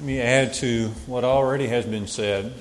Let 0.00 0.06
me 0.06 0.20
add 0.22 0.54
to 0.54 0.88
what 1.04 1.24
already 1.24 1.66
has 1.66 1.84
been 1.84 2.06
said 2.06 2.54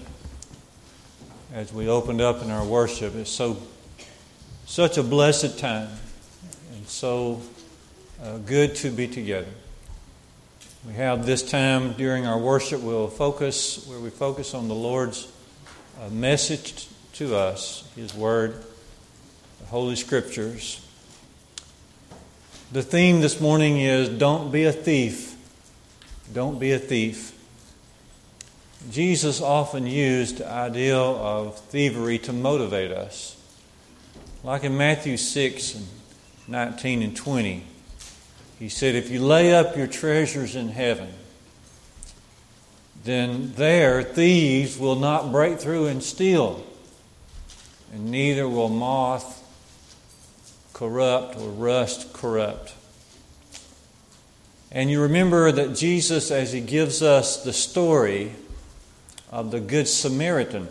as 1.53 1.71
we 1.71 1.87
opened 1.87 2.19
up 2.19 2.41
in 2.41 2.51
our 2.51 2.65
worship. 2.65 3.15
It's 3.15 3.31
so 3.31 3.55
such 4.65 4.97
a 4.97 5.03
blessed 5.03 5.57
time 5.57 5.87
and 6.75 6.85
so 6.85 7.41
uh, 8.21 8.39
good 8.39 8.75
to 8.75 8.89
be 8.89 9.07
together. 9.07 9.47
We 10.85 10.95
have 10.95 11.25
this 11.25 11.41
time 11.41 11.93
during 11.93 12.27
our 12.27 12.37
worship. 12.37 12.81
We'll 12.81 13.07
focus 13.07 13.87
where 13.87 14.01
we 14.01 14.09
focus 14.09 14.53
on 14.53 14.67
the 14.67 14.75
Lord's 14.75 15.31
uh, 16.01 16.09
message 16.09 16.89
to 17.13 17.37
us, 17.37 17.89
His 17.95 18.13
Word, 18.13 18.61
the 19.61 19.67
Holy 19.67 19.95
Scriptures. 19.95 20.85
The 22.73 22.83
theme 22.83 23.21
this 23.21 23.39
morning 23.39 23.79
is 23.79 24.09
"Don't 24.09 24.51
be 24.51 24.65
a 24.65 24.73
thief." 24.73 25.28
Don't 26.33 26.59
be 26.59 26.71
a 26.71 26.79
thief. 26.79 27.35
Jesus 28.91 29.41
often 29.41 29.87
used 29.87 30.37
the 30.37 30.49
idea 30.49 30.97
of 30.97 31.59
thievery 31.59 32.17
to 32.19 32.33
motivate 32.33 32.91
us. 32.91 33.35
Like 34.43 34.63
in 34.63 34.77
Matthew 34.77 35.17
6 35.17 35.75
and 35.75 35.87
19 36.47 37.01
and 37.01 37.15
20, 37.15 37.63
he 38.57 38.69
said, 38.69 38.95
If 38.95 39.09
you 39.09 39.23
lay 39.23 39.53
up 39.53 39.75
your 39.75 39.87
treasures 39.87 40.55
in 40.55 40.69
heaven, 40.69 41.09
then 43.03 43.53
there 43.55 44.03
thieves 44.03 44.77
will 44.77 44.95
not 44.95 45.31
break 45.31 45.59
through 45.59 45.87
and 45.87 46.03
steal, 46.03 46.65
and 47.91 48.11
neither 48.11 48.47
will 48.47 48.69
moth 48.69 49.37
corrupt 50.73 51.37
or 51.37 51.49
rust 51.49 52.13
corrupt. 52.13 52.73
And 54.71 54.91
you 54.91 55.01
remember 55.01 55.51
that 55.51 55.75
Jesus, 55.75 56.29
as 56.29 56.53
he 56.53 56.61
gives 56.61 57.01
us 57.01 57.43
the 57.43 57.53
story 57.53 58.33
of 59.31 59.49
the 59.49 59.59
Good 59.59 59.87
Samaritan, 59.87 60.67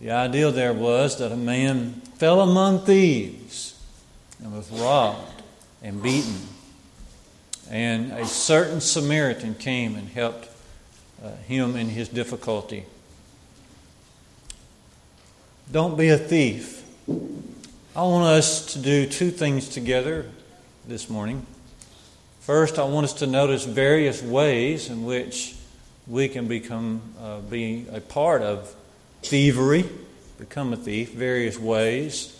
the 0.00 0.12
idea 0.12 0.50
there 0.50 0.72
was 0.72 1.18
that 1.18 1.32
a 1.32 1.36
man 1.36 1.94
fell 2.16 2.40
among 2.40 2.84
thieves 2.84 3.80
and 4.40 4.52
was 4.52 4.70
robbed 4.70 5.42
and 5.82 6.02
beaten. 6.02 6.36
And 7.70 8.12
a 8.12 8.26
certain 8.26 8.80
Samaritan 8.80 9.54
came 9.54 9.96
and 9.96 10.08
helped 10.08 10.48
uh, 11.24 11.30
him 11.48 11.74
in 11.74 11.88
his 11.88 12.08
difficulty. 12.08 12.84
Don't 15.72 15.96
be 15.96 16.10
a 16.10 16.18
thief. 16.18 16.84
I 17.96 18.02
want 18.02 18.26
us 18.26 18.74
to 18.74 18.78
do 18.78 19.06
two 19.06 19.30
things 19.30 19.68
together 19.68 20.26
this 20.86 21.08
morning. 21.08 21.46
First, 22.44 22.78
I 22.78 22.84
want 22.84 23.04
us 23.04 23.14
to 23.14 23.26
notice 23.26 23.64
various 23.64 24.22
ways 24.22 24.90
in 24.90 25.06
which 25.06 25.54
we 26.06 26.28
can 26.28 26.46
become 26.46 27.00
uh, 27.18 27.38
be 27.40 27.86
a 27.90 28.02
part 28.02 28.42
of 28.42 28.70
thievery, 29.22 29.88
become 30.38 30.74
a 30.74 30.76
thief, 30.76 31.12
various 31.12 31.58
ways. 31.58 32.38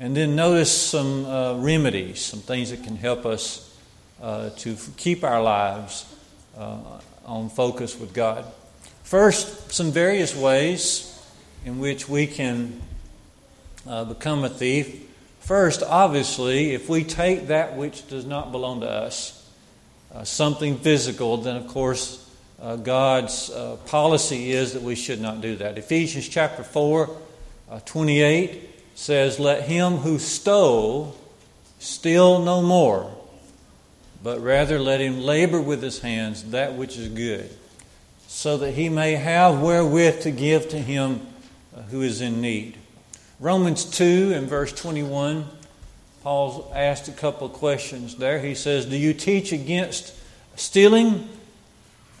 And 0.00 0.16
then 0.16 0.34
notice 0.34 0.72
some 0.72 1.26
uh, 1.26 1.54
remedies, 1.58 2.20
some 2.20 2.40
things 2.40 2.70
that 2.70 2.82
can 2.82 2.96
help 2.96 3.24
us 3.24 3.72
uh, 4.20 4.50
to 4.50 4.76
keep 4.96 5.22
our 5.22 5.40
lives 5.40 6.12
uh, 6.58 6.78
on 7.24 7.50
focus 7.50 7.96
with 7.96 8.12
God. 8.12 8.44
First, 9.04 9.70
some 9.70 9.92
various 9.92 10.34
ways 10.34 11.24
in 11.64 11.78
which 11.78 12.08
we 12.08 12.26
can 12.26 12.82
uh, 13.86 14.06
become 14.06 14.42
a 14.42 14.48
thief. 14.48 15.06
First, 15.50 15.82
obviously, 15.82 16.74
if 16.74 16.88
we 16.88 17.02
take 17.02 17.48
that 17.48 17.76
which 17.76 18.06
does 18.06 18.24
not 18.24 18.52
belong 18.52 18.82
to 18.82 18.88
us, 18.88 19.50
uh, 20.14 20.22
something 20.22 20.78
physical, 20.78 21.38
then 21.38 21.56
of 21.56 21.66
course 21.66 22.24
uh, 22.62 22.76
God's 22.76 23.50
uh, 23.50 23.74
policy 23.86 24.52
is 24.52 24.74
that 24.74 24.82
we 24.82 24.94
should 24.94 25.20
not 25.20 25.40
do 25.40 25.56
that. 25.56 25.76
Ephesians 25.76 26.28
chapter 26.28 26.62
4, 26.62 27.10
uh, 27.68 27.80
28 27.84 28.70
says, 28.94 29.40
Let 29.40 29.64
him 29.64 29.94
who 29.94 30.20
stole 30.20 31.16
steal 31.80 32.38
no 32.38 32.62
more, 32.62 33.12
but 34.22 34.40
rather 34.40 34.78
let 34.78 35.00
him 35.00 35.18
labor 35.18 35.60
with 35.60 35.82
his 35.82 35.98
hands 35.98 36.44
that 36.52 36.74
which 36.74 36.96
is 36.96 37.08
good, 37.08 37.50
so 38.28 38.56
that 38.56 38.74
he 38.74 38.88
may 38.88 39.16
have 39.16 39.60
wherewith 39.60 40.20
to 40.20 40.30
give 40.30 40.68
to 40.68 40.78
him 40.78 41.26
uh, 41.76 41.82
who 41.82 42.02
is 42.02 42.20
in 42.20 42.40
need. 42.40 42.76
Romans 43.40 43.86
2 43.86 44.34
and 44.34 44.46
verse 44.46 44.70
21, 44.70 45.46
Paul 46.22 46.70
asked 46.74 47.08
a 47.08 47.12
couple 47.12 47.46
of 47.46 47.54
questions 47.54 48.16
there. 48.16 48.38
He 48.38 48.54
says, 48.54 48.84
Do 48.84 48.98
you 48.98 49.14
teach 49.14 49.50
against 49.50 50.14
stealing? 50.56 51.26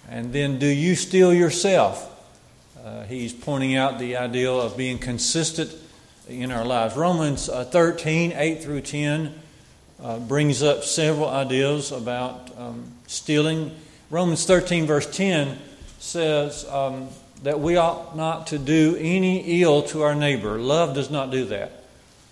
And 0.08 0.32
then, 0.32 0.58
do 0.58 0.66
you 0.66 0.94
steal 0.94 1.34
yourself? 1.34 2.06
Uh, 2.82 3.02
he's 3.02 3.34
pointing 3.34 3.76
out 3.76 3.98
the 3.98 4.16
idea 4.16 4.50
of 4.50 4.78
being 4.78 4.98
consistent 4.98 5.70
in 6.26 6.50
our 6.50 6.64
lives. 6.64 6.96
Romans 6.96 7.50
uh, 7.50 7.64
13, 7.64 8.32
8 8.32 8.62
through 8.62 8.80
10, 8.80 9.34
uh, 10.02 10.18
brings 10.20 10.62
up 10.62 10.84
several 10.84 11.28
ideas 11.28 11.92
about 11.92 12.50
um, 12.58 12.90
stealing. 13.06 13.76
Romans 14.08 14.46
13, 14.46 14.86
verse 14.86 15.14
10 15.14 15.58
says, 15.98 16.64
um, 16.70 17.08
that 17.42 17.60
we 17.60 17.76
ought 17.76 18.16
not 18.16 18.48
to 18.48 18.58
do 18.58 18.96
any 18.98 19.62
ill 19.62 19.82
to 19.82 20.02
our 20.02 20.14
neighbor. 20.14 20.58
Love 20.58 20.94
does 20.94 21.10
not 21.10 21.30
do 21.30 21.46
that. 21.46 21.84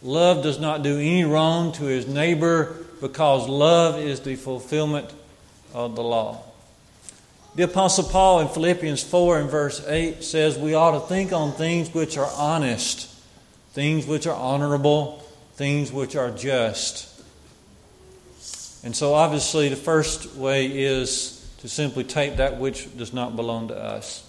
Love 0.02 0.42
does 0.42 0.60
not 0.60 0.82
do 0.82 0.96
any 0.98 1.24
wrong 1.24 1.72
to 1.72 1.84
his 1.84 2.06
neighbor 2.06 2.76
because 3.00 3.48
love 3.48 3.98
is 3.98 4.20
the 4.20 4.36
fulfillment 4.36 5.12
of 5.72 5.96
the 5.96 6.02
law. 6.02 6.42
The 7.54 7.64
Apostle 7.64 8.04
Paul 8.04 8.40
in 8.40 8.48
Philippians 8.48 9.02
4 9.02 9.40
and 9.40 9.50
verse 9.50 9.84
8 9.86 10.22
says 10.22 10.58
we 10.58 10.74
ought 10.74 10.92
to 10.92 11.00
think 11.00 11.32
on 11.32 11.52
things 11.52 11.92
which 11.92 12.16
are 12.16 12.30
honest, 12.36 13.08
things 13.72 14.06
which 14.06 14.26
are 14.26 14.36
honorable, 14.36 15.24
things 15.54 15.90
which 15.90 16.14
are 16.14 16.30
just. 16.30 17.06
And 18.84 18.94
so, 18.94 19.14
obviously, 19.14 19.68
the 19.68 19.76
first 19.76 20.36
way 20.36 20.66
is 20.66 21.34
to 21.58 21.68
simply 21.68 22.04
take 22.04 22.36
that 22.36 22.58
which 22.58 22.96
does 22.96 23.12
not 23.12 23.34
belong 23.34 23.68
to 23.68 23.76
us. 23.76 24.27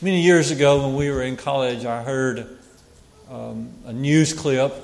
Many 0.00 0.22
years 0.22 0.50
ago, 0.50 0.86
when 0.86 0.94
we 0.94 1.10
were 1.10 1.22
in 1.22 1.36
college, 1.36 1.84
I 1.84 2.02
heard 2.02 2.58
um, 3.30 3.70
a 3.84 3.92
news 3.92 4.32
clip 4.32 4.74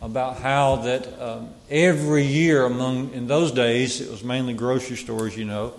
about 0.00 0.38
how 0.38 0.76
that 0.76 1.20
um, 1.20 1.48
every 1.70 2.24
year 2.24 2.64
among 2.64 3.12
in 3.12 3.26
those 3.26 3.50
days 3.50 4.00
it 4.00 4.10
was 4.10 4.22
mainly 4.22 4.54
grocery 4.54 4.96
stores 4.96 5.36
you 5.36 5.44
know 5.44 5.74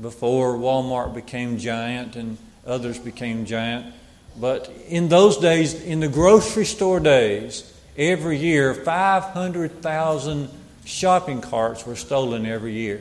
before 0.00 0.54
walmart 0.54 1.14
became 1.14 1.58
giant 1.58 2.16
and 2.16 2.38
others 2.66 2.98
became 2.98 3.44
giant. 3.44 3.94
But 4.40 4.68
in 4.88 5.08
those 5.08 5.36
days 5.36 5.74
in 5.80 6.00
the 6.00 6.08
grocery 6.08 6.64
store 6.64 7.00
days 7.00 7.72
every 7.96 8.38
year 8.38 8.74
500000 8.74 10.48
shopping 10.84 11.40
carts 11.40 11.86
were 11.86 11.96
stolen 11.96 12.46
every 12.46 12.72
year. 12.72 13.00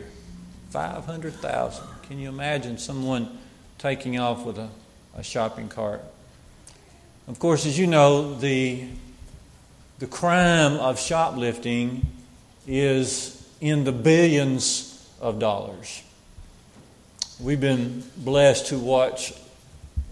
500000 0.69 1.87
can 2.03 2.19
you 2.19 2.29
imagine 2.29 2.77
someone 2.77 3.39
taking 3.77 4.19
off 4.19 4.45
with 4.45 4.59
a 4.59 4.69
a 5.15 5.23
shopping 5.23 5.69
cart. 5.69 6.01
Of 7.27 7.39
course, 7.39 7.65
as 7.65 7.77
you 7.77 7.87
know, 7.87 8.35
the, 8.35 8.85
the 9.99 10.07
crime 10.07 10.73
of 10.73 10.99
shoplifting 10.99 12.05
is 12.67 13.47
in 13.59 13.83
the 13.83 13.91
billions 13.91 15.09
of 15.21 15.39
dollars. 15.39 16.03
We've 17.39 17.61
been 17.61 18.03
blessed 18.17 18.67
to 18.67 18.77
watch 18.77 19.33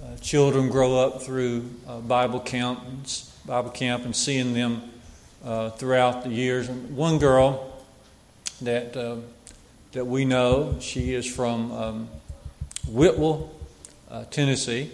uh, 0.03 0.17
children 0.21 0.69
grow 0.69 0.97
up 0.97 1.21
through 1.21 1.69
uh, 1.87 1.99
Bible 1.99 2.39
camps, 2.39 3.35
Bible 3.45 3.69
camp, 3.71 4.05
and 4.05 4.15
seeing 4.15 4.53
them 4.53 4.81
uh, 5.43 5.69
throughout 5.71 6.23
the 6.23 6.29
years. 6.29 6.69
And 6.69 6.95
one 6.95 7.19
girl 7.19 7.71
that 8.61 8.95
uh, 8.95 9.17
that 9.91 10.05
we 10.05 10.25
know, 10.25 10.77
she 10.79 11.13
is 11.13 11.25
from 11.25 11.71
um, 11.71 12.09
Whitwell, 12.87 13.51
uh, 14.09 14.25
Tennessee. 14.25 14.91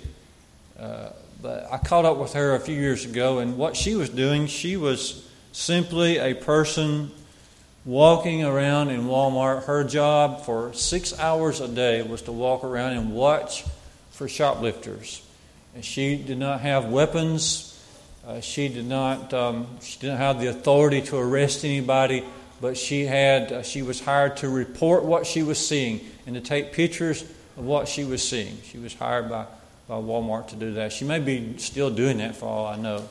Uh, 0.80 1.10
but 1.42 1.68
I 1.72 1.78
caught 1.78 2.06
up 2.06 2.18
with 2.18 2.34
her 2.34 2.56
a 2.56 2.60
few 2.60 2.76
years 2.76 3.06
ago, 3.06 3.40
and 3.40 3.58
what 3.58 3.76
she 3.76 3.96
was 3.96 4.10
doing, 4.10 4.48
she 4.48 4.78
was 4.78 5.28
simply 5.52 6.18
a 6.18 6.34
person 6.34 7.12
walking 7.86 8.44
around 8.44 8.90
in 8.90 9.04
Walmart. 9.04 9.66
Her 9.66 9.84
job 9.84 10.44
for 10.44 10.74
six 10.74 11.18
hours 11.20 11.62
a 11.62 11.68
day 11.68 12.02
was 12.02 12.24
to 12.24 12.32
walk 12.32 12.64
around 12.64 12.94
and 12.94 13.14
watch 13.14 13.64
for 14.12 14.28
shoplifters. 14.28 15.22
And 15.76 15.86
she 15.86 16.16
did 16.16 16.38
not 16.38 16.62
have 16.62 16.86
weapons. 16.86 17.72
Uh, 18.26 18.42
she 18.42 18.70
did 18.70 18.86
not. 18.86 19.34
Um, 19.34 19.68
she 19.82 20.00
didn't 20.00 20.18
have 20.18 20.40
the 20.40 20.48
authority 20.48 21.02
to 21.04 21.18
arrest 21.18 21.64
anybody. 21.64 22.24
But 22.60 22.78
she 22.78 23.06
had. 23.06 23.52
Uh, 23.52 23.62
she 23.62 23.82
was 23.82 24.00
hired 24.00 24.38
to 24.38 24.50
report 24.50 25.04
what 25.04 25.28
she 25.28 25.44
was 25.44 25.60
seeing 25.66 26.00
and 26.26 26.36
to 26.36 26.42
take 26.42 26.74
pictures 26.74 27.24
of 27.58 27.66
what 27.66 27.88
she 27.88 28.04
was 28.04 28.28
seeing. 28.28 28.58
She 28.64 28.78
was 28.78 28.94
hired 28.94 29.30
by, 29.30 29.46
by 29.88 29.96
Walmart 29.96 30.48
to 30.50 30.56
do 30.56 30.74
that. 30.74 30.92
She 30.92 31.06
may 31.06 31.20
be 31.20 31.58
still 31.58 31.90
doing 31.90 32.18
that 32.18 32.36
for 32.36 32.48
all 32.48 32.66
I 32.66 32.78
know. 32.78 33.08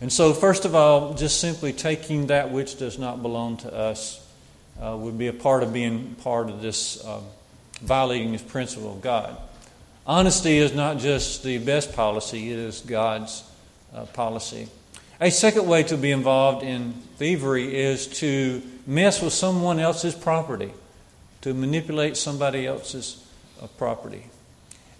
And 0.00 0.12
so, 0.12 0.32
first 0.32 0.64
of 0.64 0.74
all, 0.74 1.14
just 1.14 1.40
simply 1.40 1.72
taking 1.72 2.26
that 2.26 2.50
which 2.50 2.76
does 2.76 2.98
not 2.98 3.22
belong 3.22 3.58
to 3.58 3.72
us 3.72 4.26
uh, 4.80 4.96
would 4.98 5.16
be 5.16 5.28
a 5.28 5.32
part 5.32 5.62
of 5.62 5.72
being 5.72 6.16
part 6.16 6.50
of 6.50 6.60
this, 6.60 7.04
uh, 7.04 7.20
violating 7.80 8.32
this 8.32 8.42
principle 8.42 8.92
of 8.92 9.00
God. 9.00 9.36
Honesty 10.04 10.58
is 10.58 10.74
not 10.74 10.98
just 10.98 11.44
the 11.44 11.58
best 11.58 11.92
policy, 11.94 12.50
it 12.50 12.58
is 12.58 12.80
God's 12.80 13.44
uh, 13.94 14.06
policy. 14.06 14.68
A 15.20 15.30
second 15.30 15.68
way 15.68 15.84
to 15.84 15.96
be 15.96 16.10
involved 16.10 16.64
in 16.64 16.94
thievery 17.16 17.76
is 17.76 18.08
to 18.18 18.60
mess 18.84 19.22
with 19.22 19.32
someone 19.32 19.78
else's 19.78 20.16
property, 20.16 20.72
to 21.42 21.54
manipulate 21.54 22.16
somebody 22.16 22.66
else's 22.66 23.24
uh, 23.60 23.66
property. 23.78 24.24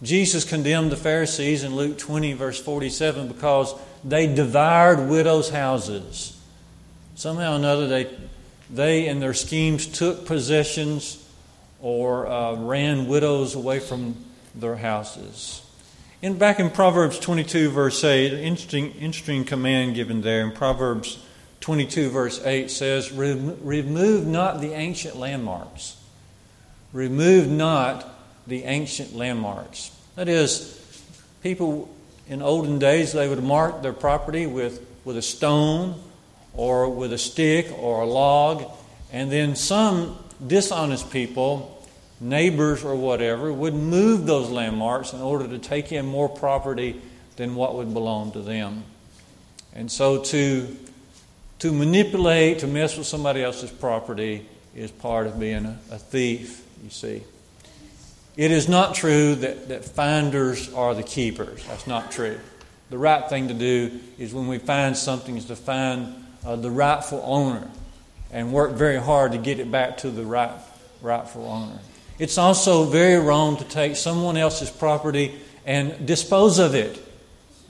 Jesus 0.03 0.45
condemned 0.45 0.91
the 0.91 0.97
Pharisees 0.97 1.63
in 1.63 1.77
Luke 1.77 1.97
20, 1.97 2.33
verse 2.33 2.61
47, 2.61 3.29
because 3.29 3.75
they 4.05 4.33
devoured 4.33 5.09
widows' 5.09 5.51
houses. 5.51 6.41
Somehow 7.15 7.53
or 7.53 7.57
another, 7.57 7.87
they, 7.87 8.11
they 8.69 9.07
in 9.07 9.21
their 9.21 9.35
schemes 9.35 9.87
took 9.87 10.27
possessions 10.27 11.25
or 11.81 12.27
uh, 12.27 12.55
ran 12.55 13.07
widows 13.07 13.55
away 13.55 13.79
from 13.79 14.17
their 14.55 14.77
houses. 14.77 15.63
And 16.21 16.39
back 16.39 16.59
in 16.59 16.71
Proverbs 16.71 17.19
22, 17.19 17.71
verse 17.71 18.03
8, 18.03 18.33
interesting, 18.33 18.93
interesting 18.93 19.45
command 19.45 19.95
given 19.95 20.23
there. 20.23 20.45
In 20.45 20.53
Proverbs 20.53 21.25
22, 21.61 22.11
verse 22.11 22.45
8 22.45 22.71
says, 22.71 23.13
Remove 23.13 24.27
not 24.27 24.61
the 24.61 24.73
ancient 24.73 25.17
landmarks. 25.17 25.97
Remove 26.93 27.49
not 27.49 28.09
the 28.47 28.65
ancient 28.65 29.15
landmarks. 29.15 29.91
That 30.17 30.29
is, 30.29 30.79
people 31.43 31.89
in 32.29 32.43
olden 32.43 32.79
days, 32.79 33.13
they 33.13 33.29
would 33.29 33.43
mark 33.43 33.83
their 33.83 33.93
property 33.93 34.47
with, 34.47 34.85
with 35.05 35.17
a 35.17 35.23
stone 35.23 36.01
or 36.55 36.89
with 36.89 37.13
a 37.13 37.19
stick 37.19 37.71
or 37.79 38.03
a 38.03 38.07
log, 38.07 38.71
and 39.13 39.31
then 39.31 39.57
some 39.57 40.19
dishonest 40.47 41.11
people 41.11 41.83
neighbors 42.21 42.85
or 42.85 42.95
whatever 42.95 43.53
would 43.53 43.75
move 43.75 44.27
those 44.27 44.49
landmarks 44.49 45.13
in 45.13 45.21
order 45.21 45.49
to 45.49 45.59
take 45.59 45.93
in 45.93 46.07
more 46.07 46.29
property 46.29 47.01
than 47.37 47.55
what 47.55 47.75
would 47.75 47.93
belong 47.93 48.33
to 48.33 48.41
them. 48.41 48.85
And 49.75 49.91
so 49.91 50.23
to, 50.25 50.77
to 51.61 51.73
manipulate, 51.73 52.61
to 52.61 52.67
mess 52.67 52.97
with 52.97 53.07
somebody 53.07 53.43
else's 53.43 53.71
property 53.71 54.47
is 54.75 54.91
part 54.91 55.27
of 55.27 55.41
being 55.41 55.67
a, 55.67 55.79
a 55.91 55.99
thief, 55.99 56.65
you 56.83 56.91
see. 56.91 57.23
It 58.37 58.51
is 58.51 58.69
not 58.69 58.95
true 58.95 59.35
that, 59.37 59.69
that 59.69 59.85
finders 59.85 60.73
are 60.73 60.95
the 60.95 61.03
keepers. 61.03 61.65
That's 61.67 61.87
not 61.87 62.11
true. 62.11 62.39
The 62.91 62.99
right 62.99 63.29
thing 63.29 63.49
to 63.49 63.55
do 63.55 64.01
is 64.19 64.35
when 64.35 64.49
we 64.49 64.59
find 64.59 64.97
something 64.97 65.37
is 65.37 65.47
to 65.47 65.57
find 65.57 66.15
uh, 66.45 66.57
the 66.57 66.71
rightful 66.71 67.23
owner 67.25 67.69
and 68.31 68.53
work 68.53 68.73
very 68.73 68.97
hard 68.97 69.33
to 69.33 69.39
get 69.39 69.61
it 69.61 69.71
back 69.71 69.99
to 69.99 70.11
the 70.11 70.25
right, 70.25 70.51
rightful 71.03 71.45
owner. 71.47 71.79
It's 72.19 72.39
also 72.39 72.85
very 72.85 73.23
wrong 73.23 73.59
to 73.59 73.65
take 73.65 73.97
someone 73.97 74.37
else's 74.37 74.71
property 74.71 75.39
and 75.67 76.07
dispose 76.07 76.59
of 76.59 76.75
it 76.75 77.03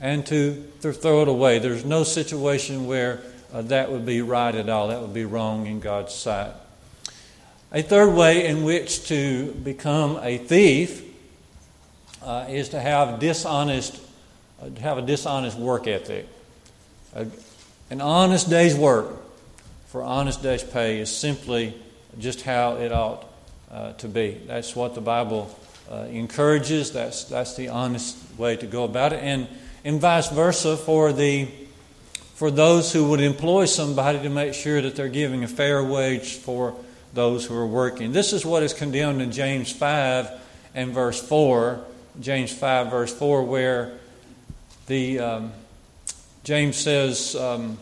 and 0.00 0.26
to, 0.26 0.54
throw 0.80 1.22
it 1.22 1.28
away. 1.28 1.58
There's 1.58 1.84
no 1.84 2.02
situation 2.02 2.86
where 2.86 3.22
uh, 3.52 3.62
that 3.62 3.90
would 3.90 4.04
be 4.04 4.22
right 4.22 4.54
at 4.54 4.68
all. 4.68 4.88
That 4.88 5.00
would 5.00 5.14
be 5.14 5.24
wrong 5.24 5.66
in 5.66 5.78
God's 5.78 6.14
sight. 6.14 6.52
A 7.74 7.80
third 7.80 8.14
way 8.14 8.44
in 8.44 8.64
which 8.64 9.08
to 9.08 9.46
become 9.64 10.18
a 10.20 10.36
thief 10.36 11.02
uh, 12.22 12.44
is 12.50 12.68
to 12.68 12.80
have 12.80 13.18
dishonest, 13.18 13.98
uh, 14.60 14.68
have 14.80 14.98
a 14.98 15.02
dishonest 15.02 15.56
work 15.56 15.86
ethic. 15.86 16.28
an 17.14 18.02
honest 18.02 18.50
day's 18.50 18.74
work 18.74 19.06
for 19.86 20.02
honest 20.02 20.42
day's 20.42 20.62
pay 20.62 20.98
is 20.98 21.10
simply 21.10 21.74
just 22.18 22.42
how 22.42 22.76
it 22.76 22.92
ought 22.92 23.24
uh, 23.70 23.94
to 23.94 24.06
be. 24.06 24.38
That's 24.46 24.76
what 24.76 24.94
the 24.94 25.00
Bible 25.00 25.58
uh, 25.90 26.06
encourages. 26.10 26.92
That's, 26.92 27.24
that's 27.24 27.56
the 27.56 27.70
honest 27.70 28.18
way 28.36 28.54
to 28.56 28.66
go 28.66 28.84
about 28.84 29.14
it. 29.14 29.20
And, 29.22 29.48
and 29.82 29.98
vice 29.98 30.28
versa 30.28 30.76
for, 30.76 31.10
the, 31.14 31.48
for 32.34 32.50
those 32.50 32.92
who 32.92 33.08
would 33.08 33.20
employ 33.22 33.64
somebody 33.64 34.20
to 34.20 34.28
make 34.28 34.52
sure 34.52 34.82
that 34.82 34.94
they're 34.94 35.08
giving 35.08 35.42
a 35.42 35.48
fair 35.48 35.82
wage 35.82 36.34
for 36.34 36.74
those 37.14 37.46
who 37.46 37.56
are 37.56 37.66
working. 37.66 38.12
This 38.12 38.32
is 38.32 38.44
what 38.44 38.62
is 38.62 38.72
condemned 38.72 39.20
in 39.20 39.32
James 39.32 39.70
5 39.72 40.30
and 40.74 40.92
verse 40.92 41.20
4. 41.20 41.80
James 42.20 42.52
5, 42.52 42.90
verse 42.90 43.12
4, 43.14 43.44
where 43.44 43.98
the 44.86 45.18
um, 45.18 45.52
James 46.44 46.76
says 46.76 47.34
um, 47.36 47.78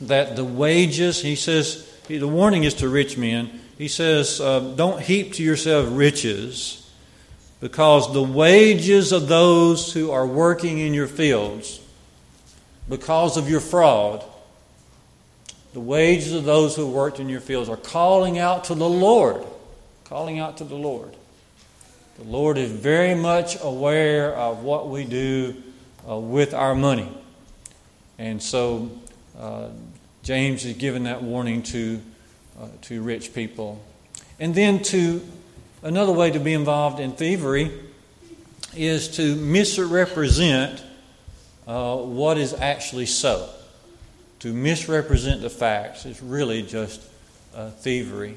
that 0.00 0.36
the 0.36 0.44
wages, 0.44 1.20
he 1.20 1.36
says, 1.36 1.86
the 2.08 2.28
warning 2.28 2.64
is 2.64 2.74
to 2.74 2.88
rich 2.88 3.18
men 3.18 3.60
he 3.78 3.88
says, 3.88 4.40
uh, 4.40 4.60
Don't 4.60 5.00
heap 5.00 5.34
to 5.34 5.42
yourself 5.42 5.88
riches, 5.90 6.90
because 7.60 8.12
the 8.12 8.22
wages 8.22 9.12
of 9.12 9.28
those 9.28 9.92
who 9.92 10.10
are 10.10 10.26
working 10.26 10.78
in 10.78 10.94
your 10.94 11.06
fields, 11.06 11.80
because 12.88 13.36
of 13.36 13.50
your 13.50 13.60
fraud, 13.60 14.24
the 15.76 15.80
wages 15.80 16.32
of 16.32 16.44
those 16.44 16.74
who 16.74 16.86
worked 16.86 17.20
in 17.20 17.28
your 17.28 17.42
fields 17.42 17.68
are 17.68 17.76
calling 17.76 18.38
out 18.38 18.64
to 18.64 18.74
the 18.74 18.88
Lord. 18.88 19.44
Calling 20.04 20.38
out 20.38 20.56
to 20.56 20.64
the 20.64 20.74
Lord. 20.74 21.14
The 22.16 22.24
Lord 22.24 22.56
is 22.56 22.72
very 22.72 23.14
much 23.14 23.58
aware 23.62 24.34
of 24.34 24.62
what 24.62 24.88
we 24.88 25.04
do 25.04 25.54
uh, 26.08 26.16
with 26.16 26.54
our 26.54 26.74
money. 26.74 27.06
And 28.16 28.42
so 28.42 28.90
uh, 29.38 29.68
James 30.22 30.64
is 30.64 30.78
giving 30.78 31.02
that 31.02 31.22
warning 31.22 31.62
to 31.64 32.00
uh, 32.58 32.68
to 32.84 33.02
rich 33.02 33.34
people. 33.34 33.84
And 34.40 34.54
then 34.54 34.82
to 34.84 35.20
another 35.82 36.12
way 36.12 36.30
to 36.30 36.40
be 36.40 36.54
involved 36.54 37.00
in 37.00 37.12
thievery 37.12 37.70
is 38.74 39.08
to 39.18 39.36
misrepresent 39.36 40.82
uh, 41.66 41.96
what 41.96 42.38
is 42.38 42.54
actually 42.54 43.04
so. 43.04 43.50
To 44.40 44.52
misrepresent 44.52 45.40
the 45.40 45.50
facts 45.50 46.04
is 46.04 46.22
really 46.22 46.62
just 46.62 47.00
uh, 47.54 47.70
thievery. 47.70 48.36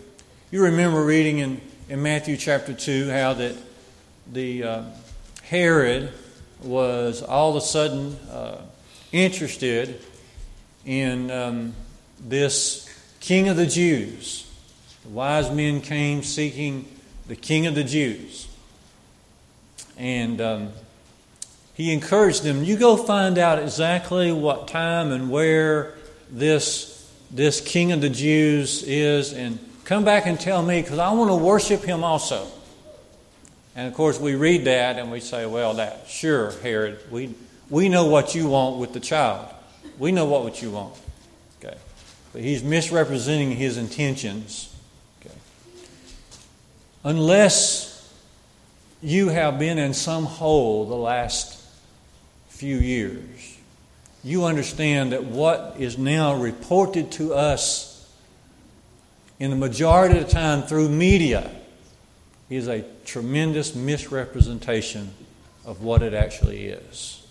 You 0.50 0.64
remember 0.64 1.04
reading 1.04 1.40
in, 1.40 1.62
in 1.90 2.02
Matthew 2.02 2.38
chapter 2.38 2.74
2 2.74 3.10
how 3.10 3.34
that 3.34 3.56
the 4.32 4.64
uh, 4.64 4.84
Herod 5.44 6.12
was 6.64 7.22
all 7.22 7.50
of 7.52 7.58
a 7.58 7.62
sudden 7.62 8.16
uh, 8.32 8.62
interested 9.12 10.02
in 10.86 11.30
um, 11.32 11.76
this 12.20 12.90
King 13.20 13.50
of 13.50 13.58
the 13.58 13.66
Jews. 13.66 14.50
The 15.04 15.10
wise 15.10 15.52
men 15.52 15.82
came 15.82 16.24
seeking 16.24 16.86
the 17.28 17.36
King 17.36 17.68
of 17.68 17.76
the 17.76 17.84
Jews. 17.84 18.48
And 19.98 20.40
um, 20.40 20.70
he 21.74 21.94
encouraged 21.94 22.44
them, 22.44 22.64
you 22.64 22.78
go 22.78 22.98
find 22.98 23.38
out 23.38 23.60
exactly 23.60 24.32
what 24.32 24.68
time 24.68 25.12
and 25.12 25.30
where 25.30 25.94
this, 26.30 27.12
this 27.32 27.62
King 27.62 27.92
of 27.92 28.02
the 28.02 28.10
Jews 28.10 28.84
is, 28.84 29.34
and 29.34 29.60
come 29.86 30.06
back 30.06 30.26
and 30.26 30.40
tell 30.40 30.62
me, 30.62 30.82
because 30.82 31.00
I 31.00 31.12
want 31.14 31.30
to 31.30 31.36
worship 31.36 31.84
him 31.84 32.04
also. 32.04 32.48
And 33.76 33.88
of 33.88 33.94
course, 33.94 34.20
we 34.20 34.36
read 34.36 34.66
that 34.66 34.98
and 34.98 35.12
we 35.12 35.20
say, 35.20 35.46
well, 35.46 35.76
that, 35.76 36.08
sure, 36.08 36.52
Herod, 36.62 37.00
we, 37.12 37.34
we 37.70 37.88
know 37.88 38.06
what 38.06 38.36
you 38.36 38.50
want 38.50 38.78
with 38.78 38.94
the 38.94 39.00
child. 39.00 39.48
We 39.98 40.12
know 40.12 40.26
what, 40.26 40.44
what 40.44 40.62
you 40.62 40.72
want. 40.72 40.96
Okay. 41.64 41.78
But 42.34 42.42
he's 42.42 42.64
misrepresenting 42.64 43.52
his 43.52 43.78
intentions. 43.78 44.76
Okay. 45.22 45.36
Unless 47.04 48.14
you 49.02 49.30
have 49.30 49.58
been 49.60 49.78
in 49.78 49.94
some 49.94 50.26
hole 50.26 50.86
the 50.86 50.96
last 50.96 51.64
few 52.50 52.76
years, 52.76 53.49
you 54.24 54.46
understand 54.46 55.12
that 55.14 55.24
what 55.24 55.76
is 55.78 55.98
now 55.98 56.36
reported 56.36 57.12
to 57.14 57.34
us 57.34 58.10
in 59.40 59.50
the 59.50 59.56
majority 59.56 60.18
of 60.18 60.26
the 60.26 60.32
time 60.32 60.64
through 60.64 60.90
media 60.90 61.50
is 62.50 62.68
a 62.68 62.84
tremendous 63.06 63.76
misrepresentation 63.76 65.14
of 65.66 65.82
what 65.82 66.02
it 66.02 66.14
actually 66.14 66.68
is. 66.68 67.26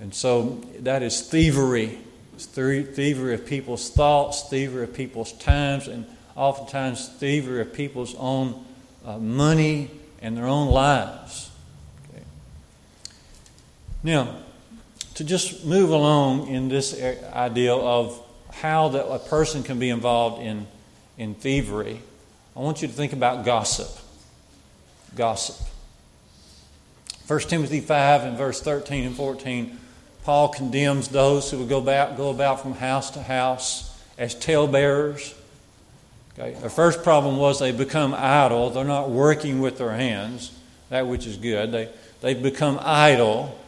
And 0.00 0.14
so 0.14 0.64
that 0.80 1.02
is 1.02 1.20
thievery 1.20 1.98
thievery 2.38 3.34
of 3.34 3.46
people's 3.46 3.90
thoughts, 3.90 4.48
thievery 4.48 4.84
of 4.84 4.94
people's 4.94 5.32
times, 5.32 5.88
and 5.88 6.06
oftentimes 6.36 7.08
thievery 7.08 7.60
of 7.60 7.72
people's 7.72 8.14
own 8.16 8.64
uh, 9.04 9.18
money 9.18 9.90
and 10.22 10.36
their 10.36 10.46
own 10.46 10.68
lives. 10.68 11.47
Now, 14.02 14.36
to 15.14 15.24
just 15.24 15.64
move 15.64 15.90
along 15.90 16.48
in 16.48 16.68
this 16.68 17.00
idea 17.32 17.74
of 17.74 18.20
how 18.52 18.88
that 18.90 19.06
a 19.06 19.18
person 19.18 19.62
can 19.62 19.78
be 19.78 19.90
involved 19.90 20.42
in, 20.42 20.66
in 21.16 21.34
thievery, 21.34 22.00
I 22.56 22.60
want 22.60 22.82
you 22.82 22.88
to 22.88 22.94
think 22.94 23.12
about 23.12 23.44
gossip. 23.44 23.88
Gossip. 25.16 25.66
1 27.26 27.40
Timothy 27.40 27.80
5 27.80 28.22
and 28.22 28.38
verse 28.38 28.60
13 28.60 29.04
and 29.04 29.16
14 29.16 29.78
Paul 30.28 30.48
condemns 30.48 31.08
those 31.08 31.50
who 31.50 31.56
would 31.60 31.70
go 31.70 31.78
about, 31.78 32.18
go 32.18 32.28
about 32.28 32.60
from 32.60 32.74
house 32.74 33.12
to 33.12 33.22
house 33.22 33.98
as 34.18 34.34
talebearers. 34.34 35.34
Okay. 36.38 36.54
The 36.60 36.68
first 36.68 37.02
problem 37.02 37.38
was 37.38 37.58
they 37.58 37.72
become 37.72 38.12
idle. 38.14 38.68
They're 38.68 38.84
not 38.84 39.08
working 39.08 39.60
with 39.60 39.78
their 39.78 39.92
hands, 39.92 40.52
that 40.90 41.06
which 41.06 41.26
is 41.26 41.38
good. 41.38 41.72
They, 41.72 41.88
they 42.20 42.34
become 42.34 42.78
idle. 42.82 43.58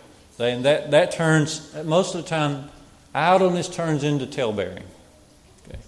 And 0.40 0.64
that, 0.64 0.90
that 0.92 1.12
turns, 1.12 1.75
most 1.85 2.14
of 2.14 2.23
the 2.23 2.28
time, 2.28 2.70
idleness 3.14 3.68
turns 3.68 4.04
into 4.04 4.26
talebearing. 4.26 4.85
Okay. 5.68 5.78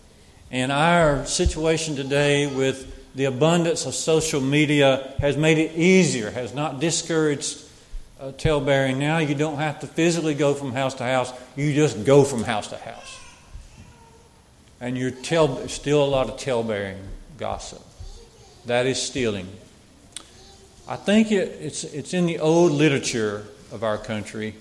And 0.50 0.71
our 0.71 1.25
situation 1.25 1.97
today 1.97 2.47
with 2.47 3.14
the 3.14 3.25
abundance 3.25 3.87
of 3.87 3.94
social 3.94 4.40
media 4.40 5.14
has 5.18 5.37
made 5.37 5.59
it 5.59 5.76
easier, 5.76 6.30
has 6.30 6.54
not 6.54 6.80
discouraged 6.80 7.62
uh, 8.21 8.32
talebearing. 8.32 8.99
Now 8.99 9.18
you 9.18 9.35
don't 9.35 9.59
have 9.59 9.80
to 9.80 9.87
physically 9.87 10.35
go 10.35 10.54
from 10.54 10.73
house 10.73 10.94
to 10.94 11.04
house, 11.04 11.32
you 11.56 11.75
just 11.75 12.04
go 12.04 12.25
from 12.25 12.42
house 12.42 12.68
to 12.68 12.76
house. 12.76 13.18
And 14.80 14.99
you're 14.99 15.11
tell, 15.11 15.68
still 15.68 16.04
a 16.04 16.06
lot 16.06 16.28
of 16.28 16.38
talebearing 16.38 16.99
gossip. 17.38 17.82
That 18.66 18.87
is 18.87 19.00
stealing. 19.00 19.49
I 20.88 20.97
think 20.97 21.30
it, 21.30 21.59
it's, 21.61 21.85
it's 21.85 22.14
in 22.14 22.26
the 22.26 22.38
old 22.38 22.73
literature 22.73 23.47
of 23.72 23.82
our 23.82 23.98
country, 23.98 24.54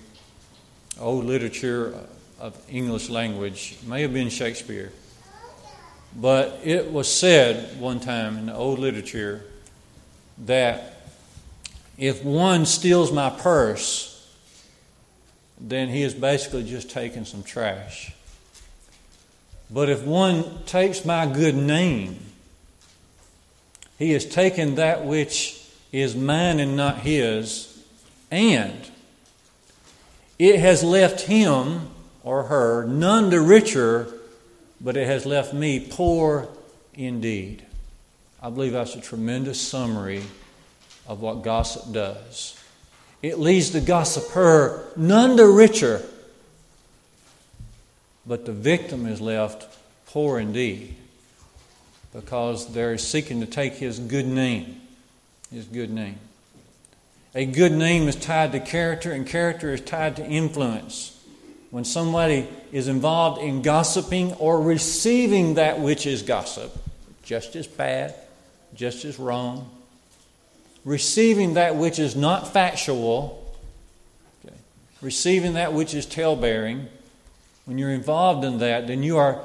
old 0.98 1.24
literature 1.24 1.94
of 2.40 2.60
English 2.68 3.08
language, 3.08 3.76
may 3.86 4.02
have 4.02 4.12
been 4.12 4.30
Shakespeare. 4.30 4.90
But 6.16 6.60
it 6.64 6.90
was 6.90 7.12
said 7.12 7.78
one 7.78 8.00
time 8.00 8.36
in 8.36 8.46
the 8.46 8.54
old 8.54 8.78
literature 8.78 9.44
that 10.46 11.10
if 11.98 12.24
one 12.24 12.66
steals 12.66 13.12
my 13.12 13.30
purse, 13.30 14.08
then 15.60 15.88
he 15.88 16.02
is 16.02 16.14
basically 16.14 16.64
just 16.64 16.90
taking 16.90 17.24
some 17.24 17.42
trash. 17.42 18.12
But 19.70 19.88
if 19.88 20.02
one 20.02 20.64
takes 20.64 21.04
my 21.04 21.26
good 21.26 21.54
name, 21.54 22.18
he 23.98 24.12
has 24.12 24.26
taken 24.26 24.74
that 24.74 25.04
which 25.04 25.64
is 25.92 26.16
mine 26.16 26.60
and 26.60 26.76
not 26.76 26.98
his, 26.98 27.82
and 28.30 28.90
it 30.42 30.58
has 30.58 30.82
left 30.82 31.20
him 31.22 31.88
or 32.24 32.44
her 32.44 32.84
none 32.84 33.30
the 33.30 33.40
richer 33.40 34.12
but 34.80 34.96
it 34.96 35.06
has 35.06 35.24
left 35.24 35.54
me 35.54 35.78
poor 35.78 36.48
indeed. 36.94 37.64
I 38.42 38.50
believe 38.50 38.72
that's 38.72 38.96
a 38.96 39.00
tremendous 39.00 39.60
summary 39.60 40.24
of 41.06 41.20
what 41.20 41.42
gossip 41.42 41.92
does. 41.92 42.58
It 43.22 43.38
leaves 43.38 43.70
the 43.70 43.80
gossiper 43.80 44.84
none 44.96 45.36
the 45.36 45.46
richer, 45.46 46.02
but 48.26 48.44
the 48.44 48.52
victim 48.52 49.06
is 49.06 49.20
left 49.20 49.68
poor 50.06 50.40
indeed 50.40 50.96
because 52.12 52.72
they're 52.74 52.98
seeking 52.98 53.38
to 53.40 53.46
take 53.46 53.74
his 53.74 54.00
good 54.00 54.26
name. 54.26 54.80
His 55.52 55.66
good 55.66 55.90
name. 55.90 56.18
A 57.34 57.46
good 57.46 57.72
name 57.72 58.08
is 58.08 58.16
tied 58.16 58.52
to 58.52 58.60
character, 58.60 59.10
and 59.10 59.26
character 59.26 59.72
is 59.72 59.80
tied 59.80 60.16
to 60.16 60.26
influence 60.26 61.18
when 61.70 61.84
somebody 61.84 62.46
is 62.72 62.88
involved 62.88 63.40
in 63.40 63.62
gossiping 63.62 64.34
or 64.34 64.60
receiving 64.60 65.54
that 65.54 65.80
which 65.80 66.06
is 66.06 66.20
gossip, 66.20 66.76
just 67.22 67.56
as 67.56 67.66
bad, 67.66 68.14
just 68.74 69.06
as 69.06 69.18
wrong, 69.18 69.70
receiving 70.84 71.54
that 71.54 71.76
which 71.76 71.98
is 71.98 72.14
not 72.14 72.52
factual, 72.52 73.42
okay, 74.44 74.54
receiving 75.00 75.54
that 75.54 75.72
which 75.72 75.94
is 75.94 76.04
tale-bearing, 76.04 76.86
when 77.64 77.78
you're 77.78 77.92
involved 77.92 78.44
in 78.44 78.58
that, 78.58 78.86
then 78.86 79.02
you 79.02 79.16
are 79.16 79.40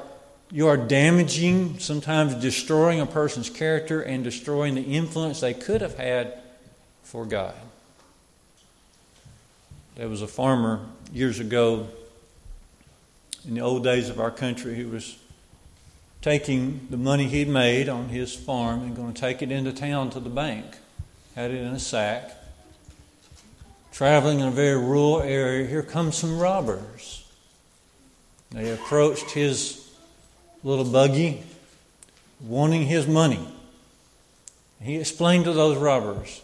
you 0.50 0.66
are 0.66 0.78
damaging, 0.78 1.78
sometimes 1.78 2.34
destroying 2.34 3.00
a 3.00 3.06
person's 3.06 3.50
character 3.50 4.00
and 4.00 4.24
destroying 4.24 4.74
the 4.74 4.82
influence 4.82 5.40
they 5.40 5.52
could 5.52 5.82
have 5.82 5.96
had 5.96 6.38
for 7.02 7.26
God. 7.26 7.54
There 9.98 10.08
was 10.08 10.22
a 10.22 10.28
farmer 10.28 10.86
years 11.12 11.40
ago 11.40 11.88
in 13.44 13.54
the 13.54 13.62
old 13.62 13.82
days 13.82 14.08
of 14.08 14.20
our 14.20 14.30
country, 14.30 14.76
he 14.76 14.84
was 14.84 15.18
taking 16.22 16.86
the 16.88 16.96
money 16.96 17.26
he'd 17.26 17.48
made 17.48 17.88
on 17.88 18.08
his 18.08 18.32
farm 18.32 18.82
and 18.82 18.94
going 18.94 19.12
to 19.12 19.20
take 19.20 19.42
it 19.42 19.50
into 19.50 19.72
town 19.72 20.10
to 20.10 20.20
the 20.20 20.30
bank. 20.30 20.66
Had 21.34 21.50
it 21.50 21.56
in 21.56 21.72
a 21.72 21.80
sack. 21.80 22.30
Traveling 23.90 24.38
in 24.38 24.46
a 24.46 24.52
very 24.52 24.76
rural 24.76 25.20
area, 25.20 25.66
here 25.66 25.82
come 25.82 26.12
some 26.12 26.38
robbers. 26.38 27.28
They 28.52 28.70
approached 28.70 29.32
his 29.32 29.90
little 30.62 30.84
buggy, 30.84 31.42
wanting 32.40 32.86
his 32.86 33.08
money. 33.08 33.48
He 34.80 34.94
explained 34.94 35.46
to 35.46 35.52
those 35.52 35.76
robbers, 35.76 36.40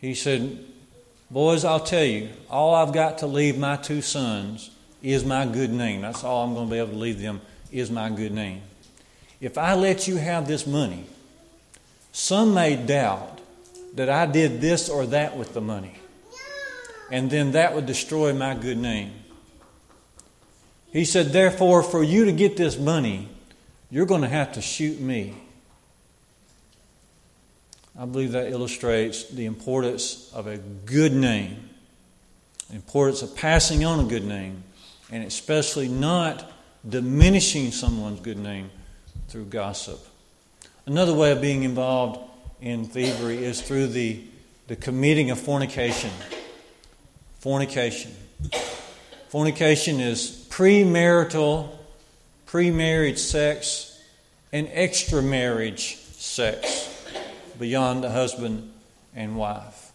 he 0.00 0.14
said, 0.14 0.64
Boys, 1.30 1.64
I'll 1.64 1.80
tell 1.80 2.04
you, 2.04 2.30
all 2.48 2.74
I've 2.74 2.92
got 2.92 3.18
to 3.18 3.26
leave 3.26 3.58
my 3.58 3.76
two 3.76 4.00
sons 4.00 4.70
is 5.02 5.24
my 5.24 5.44
good 5.44 5.70
name. 5.70 6.00
That's 6.00 6.24
all 6.24 6.44
I'm 6.44 6.54
going 6.54 6.68
to 6.68 6.72
be 6.72 6.78
able 6.78 6.92
to 6.92 6.96
leave 6.96 7.20
them 7.20 7.42
is 7.70 7.90
my 7.90 8.08
good 8.08 8.32
name. 8.32 8.62
If 9.40 9.58
I 9.58 9.74
let 9.74 10.08
you 10.08 10.16
have 10.16 10.48
this 10.48 10.66
money, 10.66 11.04
some 12.12 12.54
may 12.54 12.76
doubt 12.76 13.40
that 13.94 14.08
I 14.08 14.26
did 14.26 14.60
this 14.60 14.88
or 14.88 15.06
that 15.06 15.36
with 15.36 15.52
the 15.52 15.60
money. 15.60 15.94
And 17.10 17.30
then 17.30 17.52
that 17.52 17.74
would 17.74 17.86
destroy 17.86 18.32
my 18.32 18.54
good 18.54 18.78
name. 18.78 19.12
He 20.92 21.04
said, 21.04 21.26
Therefore, 21.26 21.82
for 21.82 22.02
you 22.02 22.24
to 22.24 22.32
get 22.32 22.56
this 22.56 22.78
money, 22.78 23.28
you're 23.90 24.06
going 24.06 24.22
to 24.22 24.28
have 24.28 24.52
to 24.52 24.62
shoot 24.62 24.98
me. 25.00 25.34
I 27.98 28.04
believe 28.04 28.32
that 28.32 28.52
illustrates 28.52 29.24
the 29.24 29.46
importance 29.46 30.30
of 30.32 30.46
a 30.46 30.56
good 30.56 31.12
name, 31.12 31.68
the 32.70 32.76
importance 32.76 33.22
of 33.22 33.34
passing 33.34 33.84
on 33.84 33.98
a 33.98 34.08
good 34.08 34.24
name 34.24 34.62
and 35.10 35.24
especially 35.24 35.88
not 35.88 36.48
diminishing 36.88 37.72
someone's 37.72 38.20
good 38.20 38.38
name 38.38 38.70
through 39.26 39.46
gossip. 39.46 39.98
Another 40.86 41.12
way 41.12 41.32
of 41.32 41.40
being 41.40 41.64
involved 41.64 42.20
in 42.60 42.84
thievery 42.84 43.42
is 43.42 43.60
through 43.60 43.88
the, 43.88 44.22
the 44.68 44.76
committing 44.76 45.32
of 45.32 45.40
fornication. 45.40 46.10
Fornication. 47.40 48.12
Fornication 49.28 49.98
is 49.98 50.46
premarital, 50.50 51.68
pre-marriage 52.46 53.18
sex, 53.18 54.00
and 54.52 54.68
extra 54.72 55.20
marriage 55.20 55.96
sex 55.96 56.87
beyond 57.58 58.04
the 58.04 58.10
husband 58.10 58.72
and 59.14 59.36
wife. 59.36 59.92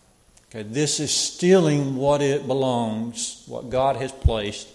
Okay, 0.50 0.64
this 0.64 1.00
is 1.00 1.12
stealing 1.12 1.96
what 1.96 2.22
it 2.22 2.46
belongs, 2.46 3.44
what 3.48 3.70
God 3.70 3.96
has 3.96 4.12
placed 4.12 4.68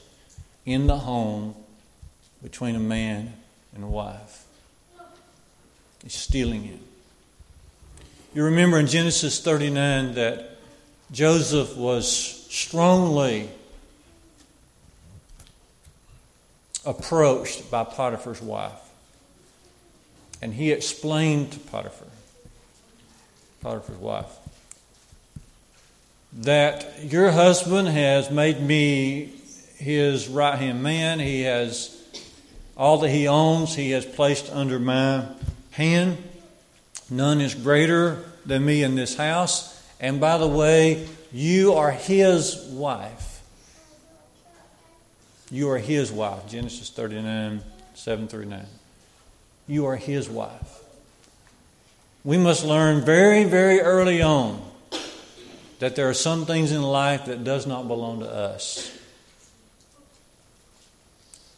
in 0.67 0.87
the 0.87 0.99
home 0.99 1.55
between 2.43 2.75
a 2.75 2.81
man 2.81 3.33
and 3.75 3.85
a 3.85 3.87
wife. 3.87 4.45
He's 6.03 6.15
stealing 6.15 6.65
it. 6.65 6.81
You 8.35 8.45
remember 8.45 8.79
in 8.79 8.87
Genesis 8.87 9.41
39 9.41 10.15
that 10.15 10.57
Joseph 11.11 11.77
was 11.77 12.09
strongly 12.51 13.49
approached 16.85 17.71
by 17.71 17.85
Potiphar's 17.85 18.41
wife. 18.41 18.73
And 20.41 20.55
he 20.55 20.73
explained 20.73 21.53
to 21.53 21.59
Potiphar, 21.59 22.09
Potiphar's 23.61 23.99
wife, 23.99 24.39
that 26.33 27.05
your 27.05 27.31
husband 27.31 27.89
has 27.89 28.31
made 28.31 28.61
me 28.61 29.33
his 29.77 30.29
right 30.29 30.59
hand 30.59 30.83
man. 30.83 31.19
He 31.19 31.43
has 31.43 31.95
all 32.77 32.99
that 32.99 33.11
he 33.11 33.27
owns, 33.27 33.75
he 33.75 33.91
has 33.91 34.05
placed 34.05 34.51
under 34.53 34.79
my 34.79 35.27
hand. 35.73 36.19
None 37.11 37.41
is 37.41 37.55
greater 37.55 38.25
than 38.45 38.65
me 38.65 38.83
in 38.83 38.95
this 38.95 39.17
house. 39.17 39.75
And 40.01 40.21
by 40.21 40.39
the 40.39 40.47
way, 40.47 41.09
you 41.33 41.75
are 41.75 41.91
his 41.91 42.57
wife. 42.71 43.43
You 45.51 45.71
are 45.71 45.79
his 45.79 46.13
wife. 46.13 46.47
Genesis 46.49 46.91
39, 46.91 47.63
7 47.95 48.29
through 48.29 48.45
9. 48.45 48.67
You 49.67 49.87
are 49.87 49.97
his 49.97 50.29
wife. 50.29 50.78
We 52.25 52.37
must 52.37 52.65
learn 52.65 53.05
very, 53.05 53.45
very 53.45 53.81
early 53.81 54.21
on 54.23 54.63
that 55.79 55.97
there 55.97 56.09
are 56.09 56.15
some 56.15 56.45
things 56.45 56.73
in 56.73 56.83
life 56.83 57.27
that 57.27 57.45
does 57.45 57.67
not 57.67 57.89
belong 57.89 58.21
to 58.21 58.29
us 58.29 58.99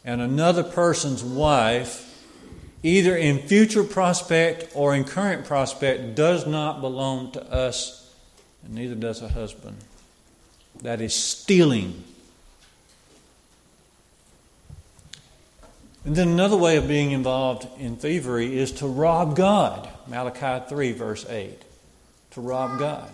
and 0.03 0.21
another 0.21 0.63
person's 0.63 1.23
wife, 1.23 2.07
either 2.83 3.15
in 3.15 3.39
future 3.39 3.83
prospect 3.83 4.71
or 4.73 4.95
in 4.95 5.03
current 5.03 5.45
prospect, 5.45 6.15
does 6.15 6.47
not 6.47 6.81
belong 6.81 7.31
to 7.33 7.43
us, 7.51 8.13
and 8.63 8.73
neither 8.73 8.95
does 8.95 9.21
a 9.21 9.29
husband. 9.29 9.77
That 10.81 11.01
is 11.01 11.13
stealing. 11.13 12.03
And 16.03 16.15
then 16.15 16.29
another 16.29 16.57
way 16.57 16.77
of 16.77 16.87
being 16.87 17.11
involved 17.11 17.67
in 17.79 17.95
thievery 17.95 18.57
is 18.57 18.71
to 18.73 18.87
rob 18.87 19.35
God. 19.35 19.87
Malachi 20.11 20.63
3, 20.67 20.91
verse 20.91 21.25
8. 21.27 21.61
To 22.31 22.41
rob 22.41 22.77
God. 22.77 23.09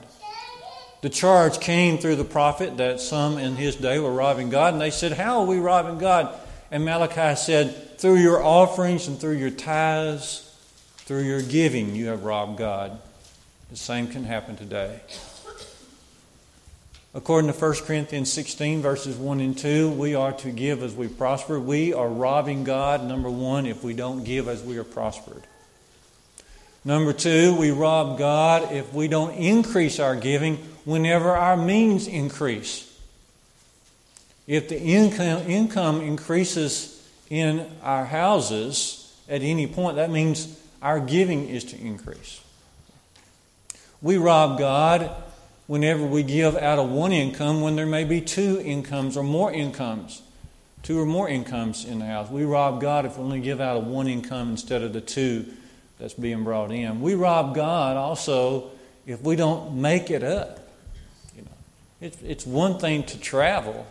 The 1.01 1.09
charge 1.09 1.59
came 1.59 1.99
through 1.99 2.15
the 2.15 2.25
prophet 2.25 2.77
that 2.77 2.99
some 2.99 3.37
in 3.37 3.55
his 3.55 3.75
day 3.75 3.99
were 3.99 4.11
robbing 4.11 4.49
God, 4.49 4.73
and 4.73 4.81
they 4.81 4.91
said, 4.91 5.13
How 5.13 5.39
are 5.41 5.45
we 5.45 5.59
robbing 5.59 5.99
God? 5.99 6.35
And 6.71 6.83
Malachi 6.83 7.35
said, 7.35 7.99
Through 7.99 8.17
your 8.17 8.43
offerings 8.43 9.07
and 9.07 9.19
through 9.19 9.37
your 9.37 9.51
tithes, 9.51 10.43
through 10.97 11.21
your 11.21 11.41
giving, 11.41 11.95
you 11.95 12.07
have 12.07 12.23
robbed 12.23 12.57
God. 12.57 12.99
The 13.69 13.77
same 13.77 14.07
can 14.07 14.23
happen 14.23 14.55
today. 14.55 14.99
According 17.13 17.51
to 17.51 17.57
1 17.57 17.73
Corinthians 17.85 18.31
16, 18.33 18.81
verses 18.81 19.15
1 19.17 19.39
and 19.39 19.57
2, 19.57 19.91
we 19.91 20.15
are 20.15 20.33
to 20.33 20.51
give 20.51 20.83
as 20.83 20.95
we 20.95 21.07
prosper. 21.07 21.59
We 21.59 21.93
are 21.93 22.09
robbing 22.09 22.63
God, 22.63 23.03
number 23.05 23.29
one, 23.29 23.65
if 23.65 23.83
we 23.83 23.93
don't 23.93 24.23
give 24.23 24.47
as 24.47 24.63
we 24.63 24.77
are 24.77 24.83
prospered. 24.83 25.43
Number 26.87 27.11
two, 27.11 27.53
we 27.53 27.71
rob 27.71 28.17
God 28.17 28.71
if 28.71 28.93
we 28.93 29.09
don't 29.09 29.33
increase 29.33 29.99
our 29.99 30.15
giving 30.15 30.55
whenever 30.85 31.31
our 31.31 31.57
means 31.57 32.07
increase. 32.07 32.97
If 34.47 34.69
the 34.69 34.79
income, 34.79 35.41
income 35.49 35.99
increases 35.99 37.05
in 37.29 37.69
our 37.83 38.05
houses 38.05 39.13
at 39.27 39.41
any 39.41 39.67
point, 39.67 39.97
that 39.97 40.09
means 40.09 40.57
our 40.81 41.01
giving 41.01 41.49
is 41.49 41.65
to 41.65 41.77
increase. 41.77 42.39
We 44.01 44.15
rob 44.15 44.57
God 44.57 45.11
whenever 45.65 46.05
we 46.05 46.23
give 46.23 46.55
out 46.55 46.79
of 46.79 46.89
one 46.89 47.11
income 47.11 47.59
when 47.59 47.75
there 47.75 47.85
may 47.85 48.05
be 48.05 48.21
two 48.21 48.61
incomes 48.63 49.17
or 49.17 49.23
more 49.23 49.51
incomes, 49.51 50.21
two 50.83 50.97
or 50.97 51.05
more 51.05 51.27
incomes 51.27 51.83
in 51.83 51.99
the 51.99 52.05
house. 52.05 52.29
We 52.29 52.45
rob 52.45 52.79
God 52.79 53.05
if 53.05 53.17
we 53.17 53.25
only 53.25 53.41
give 53.41 53.59
out 53.59 53.75
of 53.75 53.87
one 53.87 54.07
income 54.07 54.51
instead 54.51 54.83
of 54.83 54.93
the 54.93 55.01
two 55.01 55.47
that's 55.99 56.13
being 56.13 56.43
brought 56.43 56.71
in. 56.71 57.01
We 57.01 57.15
rob 57.15 57.55
God 57.55 57.97
also 57.97 58.71
if 59.05 59.21
we 59.21 59.35
don't 59.35 59.81
make 59.81 60.11
it 60.11 60.23
up. 60.23 60.59
You 61.35 61.43
know, 61.43 61.51
it's, 62.01 62.21
it's 62.21 62.45
one 62.45 62.79
thing 62.79 63.03
to 63.03 63.19
travel. 63.19 63.87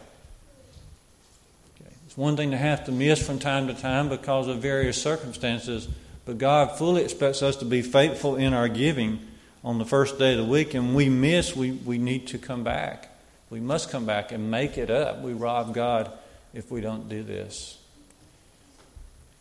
Okay. 1.81 1.91
It's 2.07 2.17
one 2.17 2.37
thing 2.37 2.51
to 2.53 2.57
have 2.57 2.85
to 2.85 2.93
miss 2.93 3.25
from 3.25 3.39
time 3.39 3.67
to 3.69 3.75
time 3.75 4.09
because 4.09 4.47
of 4.47 4.59
various 4.59 5.01
circumstances, 5.01 5.89
but 6.25 6.39
God 6.39 6.79
fully 6.79 7.03
expects 7.03 7.43
us 7.43 7.57
to 7.57 7.65
be 7.65 7.83
faithful 7.83 8.37
in 8.37 8.53
our 8.53 8.69
giving 8.69 9.21
on 9.65 9.79
the 9.79 9.85
first 9.85 10.19
day 10.19 10.33
of 10.33 10.39
the 10.39 10.51
week 10.51 10.75
and 10.75 10.95
we 10.95 11.09
miss, 11.09 11.57
we, 11.57 11.73
we 11.73 11.99
need 11.99 12.29
to 12.29 12.39
come 12.39 12.63
back. 12.63 13.11
We 13.51 13.61
must 13.61 13.91
come 13.91 14.07
back 14.07 14.33
and 14.33 14.51
make 14.51 14.77
it 14.77 14.91
up. 14.91 15.23
We 15.23 15.33
rob 15.33 15.75
God 15.75 16.11
if 16.53 16.71
we 16.71 16.81
don't 16.81 17.09
do 17.09 17.23
this. 17.23 17.79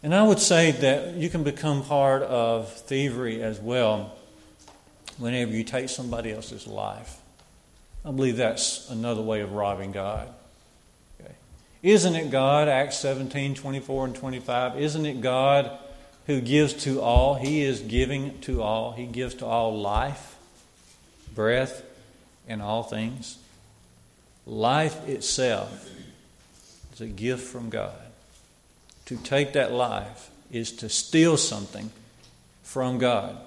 And 0.06 0.14
I 0.14 0.22
would 0.22 0.40
say 0.40 0.70
that 0.70 1.16
you 1.16 1.32
can 1.32 1.44
become 1.44 1.82
part 1.84 2.22
of 2.22 2.72
thievery 2.72 3.42
as 3.42 3.60
well 3.60 4.16
whenever 5.18 5.50
you 5.50 5.64
take 5.64 5.90
somebody 5.90 6.32
else's 6.32 6.68
life. 6.68 7.18
I 8.06 8.12
believe 8.12 8.38
that's 8.38 8.88
another 8.92 9.24
way 9.24 9.42
of 9.42 9.54
robbing 9.54 9.94
God. 9.94 10.32
Okay. 11.20 11.34
Isn't 11.82 12.14
it 12.14 12.30
God, 12.30 12.68
Acts 12.68 13.00
17, 13.00 13.56
24 13.56 14.06
and 14.06 14.16
25, 14.16 14.80
isn't 14.80 15.08
it 15.08 15.22
God 15.22 15.72
who 16.28 16.40
gives 16.40 16.74
to 16.84 17.02
all. 17.02 17.34
He 17.34 17.64
is 17.64 17.80
giving 17.80 18.40
to 18.42 18.62
all. 18.62 18.92
He 18.92 19.08
gives 19.08 19.34
to 19.34 19.48
all 19.48 19.76
life, 19.76 20.36
breath, 21.34 21.82
and 22.48 22.62
all 22.62 22.84
things. 22.84 23.40
Life 24.46 25.10
itself 25.10 25.90
is 26.94 27.02
a 27.02 27.08
gift 27.08 27.48
from 27.48 27.72
God. 27.72 28.05
To 29.06 29.18
take 29.18 29.54
that 29.54 29.72
life 29.72 30.30
is 30.52 30.72
to 30.74 30.90
steal 30.90 31.38
something 31.38 31.92
from 32.64 32.98
God. 32.98 33.38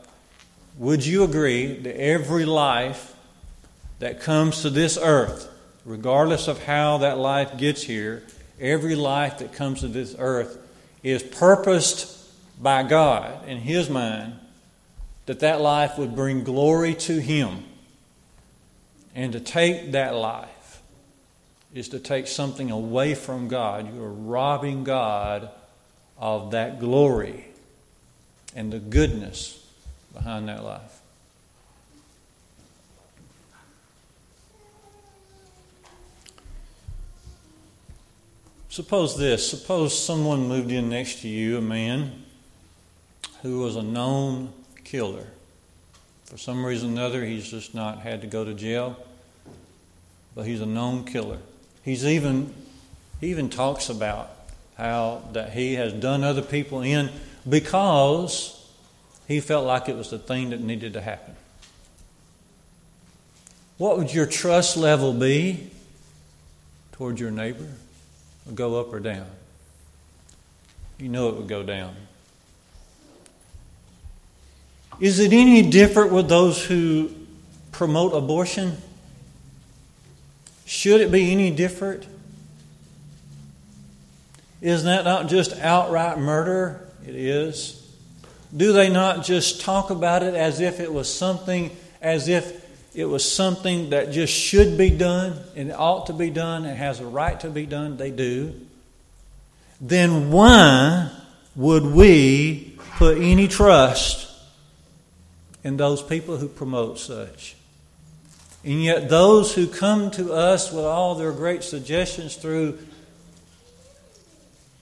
Would 0.78 1.04
you 1.04 1.24
agree 1.24 1.74
that 1.74 2.00
every 2.00 2.44
life 2.44 3.14
that 3.98 4.20
comes 4.20 4.62
to 4.62 4.70
this 4.70 4.96
earth, 5.00 5.48
regardless 5.84 6.46
of 6.46 6.62
how 6.64 6.98
that 6.98 7.18
life 7.18 7.58
gets 7.58 7.82
here, 7.82 8.22
every 8.60 8.94
life 8.94 9.38
that 9.38 9.52
comes 9.52 9.80
to 9.80 9.88
this 9.88 10.14
earth 10.18 10.58
is 11.02 11.22
purposed 11.22 12.16
by 12.60 12.82
God 12.82 13.48
in 13.48 13.58
his 13.58 13.90
mind 13.90 14.34
that 15.26 15.40
that 15.40 15.60
life 15.60 15.98
would 15.98 16.14
bring 16.14 16.44
glory 16.44 16.94
to 16.94 17.20
him. 17.20 17.64
And 19.14 19.32
to 19.32 19.40
take 19.40 19.92
that 19.92 20.14
life 20.14 20.48
is 21.78 21.90
to 21.90 22.00
take 22.00 22.26
something 22.26 22.72
away 22.72 23.14
from 23.14 23.46
God. 23.46 23.94
You 23.94 24.02
are 24.02 24.12
robbing 24.12 24.82
God 24.82 25.48
of 26.18 26.50
that 26.50 26.80
glory 26.80 27.44
and 28.56 28.72
the 28.72 28.80
goodness 28.80 29.64
behind 30.12 30.48
that 30.48 30.64
life. 30.64 31.00
Suppose 38.68 39.16
this 39.16 39.48
suppose 39.48 39.96
someone 39.96 40.48
moved 40.48 40.72
in 40.72 40.88
next 40.88 41.22
to 41.22 41.28
you, 41.28 41.58
a 41.58 41.60
man 41.60 42.24
who 43.42 43.60
was 43.60 43.76
a 43.76 43.82
known 43.82 44.52
killer. 44.82 45.26
For 46.24 46.38
some 46.38 46.66
reason 46.66 46.90
or 46.90 46.92
another, 46.92 47.24
he's 47.24 47.48
just 47.48 47.72
not 47.72 48.00
had 48.00 48.20
to 48.22 48.26
go 48.26 48.44
to 48.44 48.52
jail, 48.52 48.96
but 50.34 50.44
he's 50.44 50.60
a 50.60 50.66
known 50.66 51.04
killer. 51.04 51.38
He's 51.88 52.04
even 52.04 52.52
he 53.18 53.28
even 53.28 53.48
talks 53.48 53.88
about 53.88 54.28
how 54.76 55.22
that 55.32 55.54
he 55.54 55.76
has 55.76 55.90
done 55.90 56.22
other 56.22 56.42
people 56.42 56.82
in 56.82 57.08
because 57.48 58.62
he 59.26 59.40
felt 59.40 59.64
like 59.64 59.88
it 59.88 59.96
was 59.96 60.10
the 60.10 60.18
thing 60.18 60.50
that 60.50 60.60
needed 60.60 60.92
to 60.92 61.00
happen. 61.00 61.34
What 63.78 63.96
would 63.96 64.12
your 64.12 64.26
trust 64.26 64.76
level 64.76 65.14
be 65.14 65.70
toward 66.92 67.18
your 67.18 67.30
neighbor? 67.30 67.68
Would 68.44 68.54
go 68.54 68.78
up 68.78 68.92
or 68.92 69.00
down? 69.00 69.24
You 70.98 71.08
know 71.08 71.30
it 71.30 71.36
would 71.36 71.48
go 71.48 71.62
down. 71.62 71.96
Is 75.00 75.20
it 75.20 75.32
any 75.32 75.70
different 75.70 76.12
with 76.12 76.28
those 76.28 76.62
who 76.62 77.10
promote 77.72 78.12
abortion? 78.12 78.76
Should 80.68 81.00
it 81.00 81.10
be 81.10 81.32
any 81.32 81.50
different? 81.50 82.06
Isn't 84.60 84.86
that 84.86 85.04
not 85.04 85.28
just 85.28 85.58
outright 85.58 86.18
murder? 86.18 86.86
It 87.06 87.14
is. 87.14 87.74
Do 88.54 88.72
they 88.72 88.90
not 88.90 89.24
just 89.24 89.62
talk 89.62 89.88
about 89.88 90.22
it 90.22 90.34
as 90.34 90.60
if 90.60 90.78
it 90.78 90.92
was 90.92 91.12
something, 91.12 91.74
as 92.02 92.28
if 92.28 92.64
it 92.94 93.06
was 93.06 93.30
something 93.30 93.90
that 93.90 94.12
just 94.12 94.32
should 94.32 94.76
be 94.76 94.90
done 94.90 95.38
and 95.56 95.72
ought 95.72 96.06
to 96.06 96.12
be 96.12 96.28
done 96.28 96.66
and 96.66 96.76
has 96.76 97.00
a 97.00 97.06
right 97.06 97.40
to 97.40 97.48
be 97.48 97.64
done? 97.64 97.96
They 97.96 98.10
do. 98.10 98.54
Then 99.80 100.30
why 100.30 101.10
would 101.56 101.86
we 101.86 102.76
put 102.98 103.16
any 103.16 103.48
trust 103.48 104.28
in 105.64 105.76
those 105.76 106.02
people 106.02 106.36
who 106.36 106.48
promote 106.48 106.98
such. 106.98 107.56
And 108.64 108.82
yet, 108.82 109.08
those 109.08 109.54
who 109.54 109.66
come 109.66 110.10
to 110.12 110.32
us 110.32 110.72
with 110.72 110.84
all 110.84 111.14
their 111.14 111.32
great 111.32 111.62
suggestions 111.62 112.36
through 112.36 112.78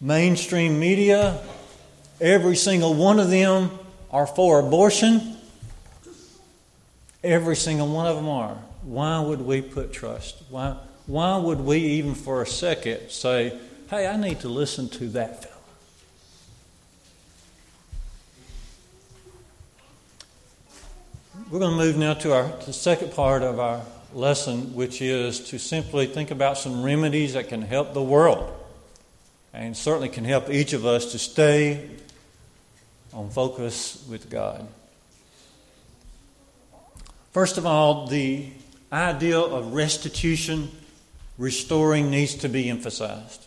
mainstream 0.00 0.80
media, 0.80 1.40
every 2.20 2.56
single 2.56 2.94
one 2.94 3.20
of 3.20 3.30
them 3.30 3.70
are 4.10 4.26
for 4.26 4.60
abortion. 4.60 5.36
Every 7.22 7.56
single 7.56 7.88
one 7.88 8.06
of 8.06 8.16
them 8.16 8.28
are. 8.28 8.56
Why 8.82 9.20
would 9.20 9.42
we 9.42 9.60
put 9.60 9.92
trust? 9.92 10.42
Why, 10.48 10.76
why 11.06 11.36
would 11.36 11.60
we 11.60 11.78
even 11.78 12.14
for 12.14 12.42
a 12.42 12.46
second 12.46 13.10
say, 13.10 13.58
hey, 13.90 14.06
I 14.06 14.16
need 14.16 14.40
to 14.40 14.48
listen 14.48 14.88
to 14.90 15.08
that 15.10 15.42
We're 21.48 21.60
going 21.60 21.78
to 21.78 21.84
move 21.84 21.96
now 21.96 22.14
to 22.14 22.34
our 22.34 22.50
to 22.50 22.66
the 22.66 22.72
second 22.72 23.12
part 23.12 23.44
of 23.44 23.60
our 23.60 23.80
lesson, 24.12 24.74
which 24.74 25.00
is 25.00 25.38
to 25.50 25.60
simply 25.60 26.06
think 26.06 26.32
about 26.32 26.58
some 26.58 26.82
remedies 26.82 27.34
that 27.34 27.48
can 27.48 27.62
help 27.62 27.94
the 27.94 28.02
world 28.02 28.52
and 29.54 29.76
certainly 29.76 30.08
can 30.08 30.24
help 30.24 30.50
each 30.50 30.72
of 30.72 30.84
us 30.84 31.12
to 31.12 31.20
stay 31.20 31.88
on 33.12 33.30
focus 33.30 34.04
with 34.10 34.28
God. 34.28 34.66
First 37.30 37.58
of 37.58 37.64
all, 37.64 38.08
the 38.08 38.48
idea 38.92 39.38
of 39.38 39.72
restitution, 39.72 40.68
restoring, 41.38 42.10
needs 42.10 42.34
to 42.34 42.48
be 42.48 42.68
emphasized. 42.68 43.46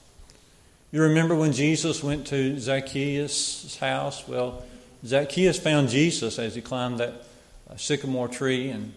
You 0.94 1.02
remember 1.02 1.36
when 1.36 1.52
Jesus 1.52 2.02
went 2.02 2.28
to 2.28 2.62
Zacchaeus' 2.62 3.76
house? 3.76 4.26
Well, 4.26 4.64
Zacchaeus 5.06 5.60
found 5.60 5.90
Jesus 5.90 6.40
as 6.40 6.56
he 6.56 6.62
climbed 6.62 7.00
that 7.00 7.26
a 7.70 7.78
sycamore 7.78 8.28
tree. 8.28 8.70
And 8.70 8.94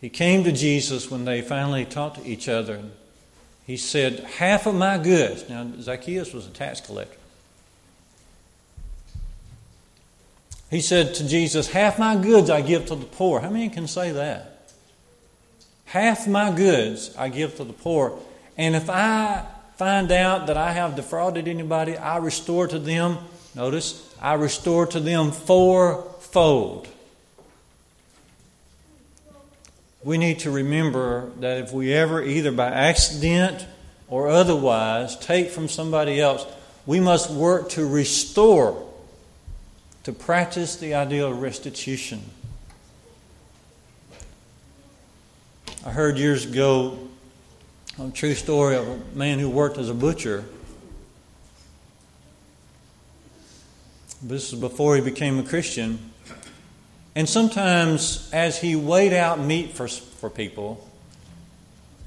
he 0.00 0.08
came 0.08 0.44
to 0.44 0.52
Jesus 0.52 1.10
when 1.10 1.24
they 1.24 1.42
finally 1.42 1.84
talked 1.84 2.16
to 2.22 2.26
each 2.26 2.48
other. 2.48 2.74
And 2.74 2.92
he 3.66 3.76
said, 3.76 4.20
Half 4.20 4.66
of 4.66 4.74
my 4.74 4.98
goods. 4.98 5.48
Now, 5.48 5.70
Zacchaeus 5.80 6.32
was 6.32 6.46
a 6.46 6.50
tax 6.50 6.80
collector. 6.80 7.18
He 10.70 10.80
said 10.80 11.14
to 11.14 11.28
Jesus, 11.28 11.68
Half 11.68 11.98
my 11.98 12.16
goods 12.16 12.50
I 12.50 12.60
give 12.60 12.86
to 12.86 12.96
the 12.96 13.06
poor. 13.06 13.40
How 13.40 13.50
many 13.50 13.68
can 13.68 13.86
say 13.86 14.12
that? 14.12 14.72
Half 15.84 16.26
my 16.26 16.50
goods 16.50 17.14
I 17.16 17.28
give 17.28 17.56
to 17.56 17.64
the 17.64 17.72
poor. 17.72 18.18
And 18.56 18.74
if 18.74 18.90
I 18.90 19.44
find 19.76 20.10
out 20.10 20.48
that 20.48 20.56
I 20.56 20.72
have 20.72 20.96
defrauded 20.96 21.48
anybody, 21.48 21.96
I 21.96 22.18
restore 22.18 22.66
to 22.66 22.78
them, 22.78 23.18
notice, 23.54 24.14
I 24.20 24.34
restore 24.34 24.86
to 24.86 25.00
them 25.00 25.30
fourfold. 25.30 26.88
We 30.04 30.18
need 30.18 30.40
to 30.40 30.50
remember 30.50 31.30
that 31.40 31.58
if 31.58 31.72
we 31.72 31.94
ever, 31.94 32.22
either 32.22 32.52
by 32.52 32.66
accident 32.66 33.64
or 34.06 34.28
otherwise, 34.28 35.16
take 35.16 35.50
from 35.50 35.66
somebody 35.66 36.20
else, 36.20 36.44
we 36.84 37.00
must 37.00 37.30
work 37.30 37.70
to 37.70 37.86
restore, 37.88 38.86
to 40.02 40.12
practice 40.12 40.76
the 40.76 40.92
idea 40.94 41.26
of 41.26 41.40
restitution. 41.40 42.20
I 45.86 45.90
heard 45.90 46.18
years 46.18 46.44
ago 46.44 46.98
a 47.98 48.10
true 48.10 48.34
story 48.34 48.76
of 48.76 48.86
a 48.86 48.98
man 49.16 49.38
who 49.38 49.48
worked 49.48 49.78
as 49.78 49.88
a 49.88 49.94
butcher. 49.94 50.44
This 54.22 54.50
was 54.50 54.60
before 54.60 54.96
he 54.96 55.00
became 55.00 55.38
a 55.38 55.42
Christian. 55.42 56.10
And 57.16 57.28
sometimes, 57.28 58.28
as 58.32 58.58
he 58.58 58.74
weighed 58.74 59.12
out 59.12 59.38
meat 59.38 59.72
for, 59.72 59.86
for 59.86 60.28
people, 60.28 60.84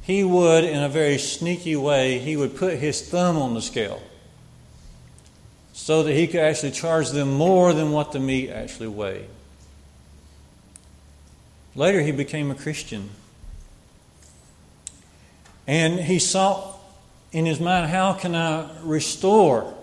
he 0.01 0.23
would, 0.23 0.63
in 0.63 0.83
a 0.83 0.89
very 0.89 1.17
sneaky 1.17 1.75
way, 1.75 2.19
he 2.19 2.35
would 2.35 2.55
put 2.55 2.75
his 2.75 3.01
thumb 3.07 3.37
on 3.37 3.53
the 3.53 3.61
scale 3.61 4.01
so 5.73 6.03
that 6.03 6.13
he 6.13 6.27
could 6.27 6.41
actually 6.41 6.71
charge 6.71 7.11
them 7.11 7.31
more 7.33 7.73
than 7.73 7.91
what 7.91 8.11
the 8.11 8.19
meat 8.19 8.49
actually 8.49 8.87
weighed. 8.87 9.29
Later, 11.75 12.01
he 12.01 12.11
became 12.11 12.51
a 12.51 12.55
Christian. 12.55 13.09
And 15.67 15.99
he 15.99 16.19
sought 16.19 16.79
in 17.31 17.45
his 17.45 17.59
mind, 17.59 17.89
how 17.89 18.13
can 18.13 18.33
I 18.33 18.69
restore? 18.81 19.73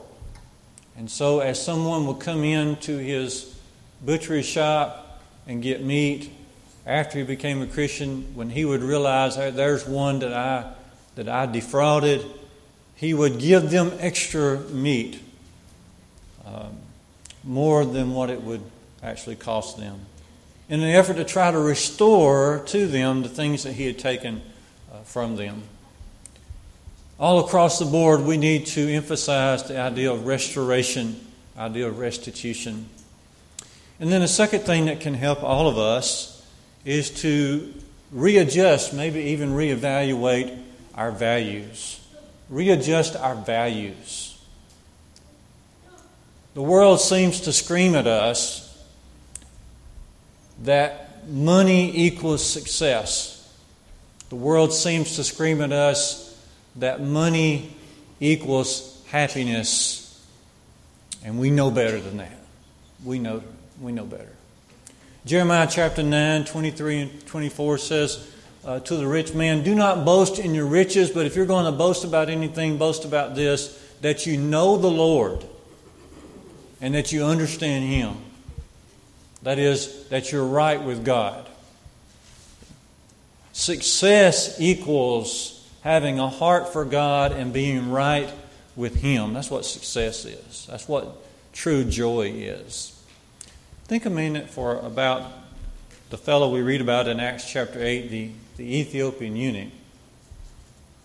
And 0.96 1.10
so, 1.10 1.40
as 1.40 1.62
someone 1.62 2.06
would 2.06 2.20
come 2.20 2.44
into 2.44 2.98
his 2.98 3.54
butchery 4.04 4.42
shop 4.42 5.03
and 5.46 5.62
get 5.62 5.82
meat 5.82 6.30
after 6.86 7.18
he 7.18 7.24
became 7.24 7.62
a 7.62 7.66
Christian, 7.66 8.34
when 8.34 8.50
he 8.50 8.64
would 8.64 8.82
realize 8.82 9.36
hey, 9.36 9.50
there's 9.50 9.86
one 9.86 10.18
that 10.18 10.32
I 10.32 10.74
that 11.14 11.28
I 11.28 11.46
defrauded, 11.46 12.24
he 12.96 13.14
would 13.14 13.38
give 13.38 13.70
them 13.70 13.92
extra 13.98 14.58
meat, 14.58 15.20
um, 16.44 16.76
more 17.44 17.84
than 17.84 18.12
what 18.12 18.30
it 18.30 18.42
would 18.42 18.62
actually 19.02 19.36
cost 19.36 19.76
them, 19.76 20.00
in 20.68 20.80
an 20.80 20.90
effort 20.90 21.14
to 21.14 21.24
try 21.24 21.50
to 21.50 21.58
restore 21.58 22.64
to 22.66 22.86
them 22.86 23.22
the 23.22 23.28
things 23.28 23.62
that 23.62 23.72
he 23.72 23.86
had 23.86 23.98
taken 23.98 24.42
uh, 24.92 24.98
from 25.02 25.36
them. 25.36 25.62
All 27.18 27.44
across 27.44 27.78
the 27.78 27.84
board, 27.84 28.22
we 28.22 28.36
need 28.36 28.66
to 28.66 28.92
emphasize 28.92 29.62
the 29.62 29.78
idea 29.78 30.10
of 30.10 30.26
restoration, 30.26 31.20
idea 31.56 31.86
of 31.86 32.00
restitution. 32.00 32.88
And 34.00 34.10
then 34.10 34.22
a 34.22 34.28
second 34.28 34.60
thing 34.60 34.86
that 34.86 35.00
can 35.00 35.14
help 35.14 35.42
all 35.42 35.68
of 35.68 35.78
us 35.78 36.44
is 36.84 37.10
to 37.22 37.72
readjust, 38.10 38.92
maybe 38.92 39.20
even 39.20 39.50
reevaluate 39.50 40.60
our 40.94 41.10
values. 41.10 42.00
Readjust 42.48 43.16
our 43.16 43.34
values. 43.34 44.38
The 46.54 46.62
world 46.62 47.00
seems 47.00 47.40
to 47.42 47.52
scream 47.52 47.94
at 47.96 48.06
us 48.06 48.64
that 50.62 51.26
money 51.28 51.96
equals 51.96 52.44
success. 52.48 53.52
The 54.28 54.36
world 54.36 54.72
seems 54.72 55.16
to 55.16 55.24
scream 55.24 55.60
at 55.60 55.72
us 55.72 56.36
that 56.76 57.00
money 57.00 57.74
equals 58.20 59.02
happiness, 59.08 60.24
and 61.24 61.38
we 61.38 61.50
know 61.50 61.70
better 61.70 62.00
than 62.00 62.18
that. 62.18 62.38
We 63.04 63.18
know, 63.18 63.42
we 63.80 63.92
know 63.92 64.04
better. 64.04 64.32
Jeremiah 65.24 65.68
chapter 65.70 66.02
9, 66.02 66.44
23 66.44 67.00
and 67.00 67.26
24 67.26 67.78
says 67.78 68.30
uh, 68.64 68.80
to 68.80 68.96
the 68.96 69.06
rich 69.06 69.34
man, 69.34 69.62
Do 69.62 69.74
not 69.74 70.04
boast 70.04 70.38
in 70.38 70.54
your 70.54 70.66
riches, 70.66 71.10
but 71.10 71.26
if 71.26 71.36
you're 71.36 71.46
going 71.46 71.64
to 71.64 71.72
boast 71.72 72.04
about 72.04 72.28
anything, 72.28 72.78
boast 72.78 73.04
about 73.04 73.34
this 73.34 73.80
that 74.00 74.26
you 74.26 74.36
know 74.36 74.76
the 74.76 74.90
Lord 74.90 75.44
and 76.80 76.94
that 76.94 77.10
you 77.10 77.24
understand 77.24 77.84
Him. 77.86 78.16
That 79.42 79.58
is, 79.58 80.08
that 80.08 80.30
you're 80.30 80.44
right 80.44 80.82
with 80.82 81.04
God. 81.04 81.48
Success 83.52 84.60
equals 84.60 85.66
having 85.82 86.18
a 86.18 86.28
heart 86.28 86.72
for 86.72 86.84
God 86.84 87.32
and 87.32 87.52
being 87.52 87.90
right 87.90 88.30
with 88.76 88.96
Him. 88.96 89.32
That's 89.32 89.50
what 89.50 89.64
success 89.64 90.24
is. 90.24 90.66
That's 90.68 90.88
what 90.88 91.16
true 91.52 91.84
joy 91.84 92.32
is. 92.34 92.93
Think 93.86 94.06
a 94.06 94.10
minute 94.10 94.48
for 94.48 94.78
about 94.78 95.30
the 96.08 96.16
fellow 96.16 96.50
we 96.50 96.62
read 96.62 96.80
about 96.80 97.06
in 97.06 97.20
Acts 97.20 97.50
chapter 97.50 97.82
8, 97.82 98.08
the, 98.08 98.30
the 98.56 98.78
Ethiopian 98.78 99.36
eunuch. 99.36 99.72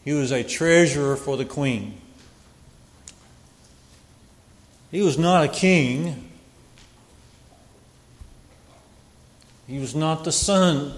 He 0.05 0.13
was 0.13 0.31
a 0.31 0.45
treasurer 0.45 1.17
for 1.17 1.35
the 1.35 1.43
queen. 1.43 1.99
He 4.91 5.01
was 5.01 5.17
not 5.17 5.43
a 5.43 5.49
king. 5.49 6.29
He 9.67 9.79
was 9.79 9.93
not 9.93 10.23
the 10.23 10.31
son 10.31 10.93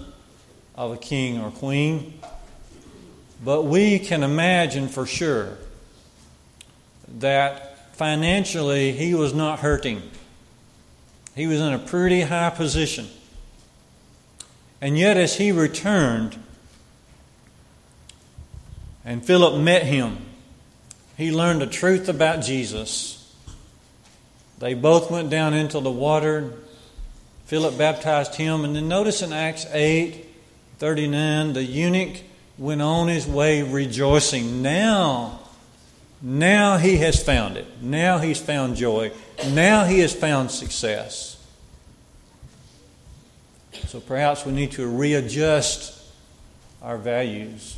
of 0.76 0.92
a 0.92 0.96
king 0.96 1.40
or 1.40 1.50
queen. 1.50 2.20
But 3.44 3.62
we 3.64 3.98
can 3.98 4.22
imagine 4.22 4.86
for 4.86 5.04
sure 5.04 5.58
that 7.18 7.96
financially 7.96 8.92
he 8.92 9.14
was 9.14 9.34
not 9.34 9.58
hurting. 9.58 10.00
He 11.34 11.46
was 11.46 11.60
in 11.60 11.72
a 11.72 11.78
pretty 11.78 12.22
high 12.22 12.50
position. 12.50 13.08
And 14.80 14.98
yet, 14.98 15.16
as 15.16 15.36
he 15.36 15.52
returned 15.52 16.36
and 19.04 19.24
Philip 19.24 19.60
met 19.60 19.84
him, 19.84 20.18
he 21.16 21.32
learned 21.32 21.60
the 21.60 21.66
truth 21.66 22.08
about 22.08 22.42
Jesus. 22.42 23.18
They 24.58 24.74
both 24.74 25.10
went 25.10 25.30
down 25.30 25.54
into 25.54 25.80
the 25.80 25.90
water. 25.90 26.52
Philip 27.46 27.76
baptized 27.76 28.36
him. 28.36 28.64
And 28.64 28.76
then 28.76 28.88
notice 28.88 29.22
in 29.22 29.32
Acts 29.32 29.66
8 29.72 30.26
39, 30.78 31.52
the 31.52 31.62
eunuch 31.62 32.22
went 32.58 32.82
on 32.82 33.08
his 33.08 33.26
way 33.26 33.62
rejoicing. 33.62 34.62
Now, 34.62 35.40
now 36.20 36.76
he 36.76 36.96
has 36.98 37.22
found 37.22 37.56
it. 37.56 37.66
Now 37.80 38.18
he's 38.18 38.40
found 38.40 38.76
joy. 38.76 39.12
Now 39.50 39.84
he 39.84 40.00
has 40.00 40.14
found 40.14 40.50
success. 40.50 41.36
So 43.86 44.00
perhaps 44.00 44.46
we 44.46 44.52
need 44.52 44.72
to 44.72 44.86
readjust 44.86 46.02
our 46.80 46.98
values. 46.98 47.76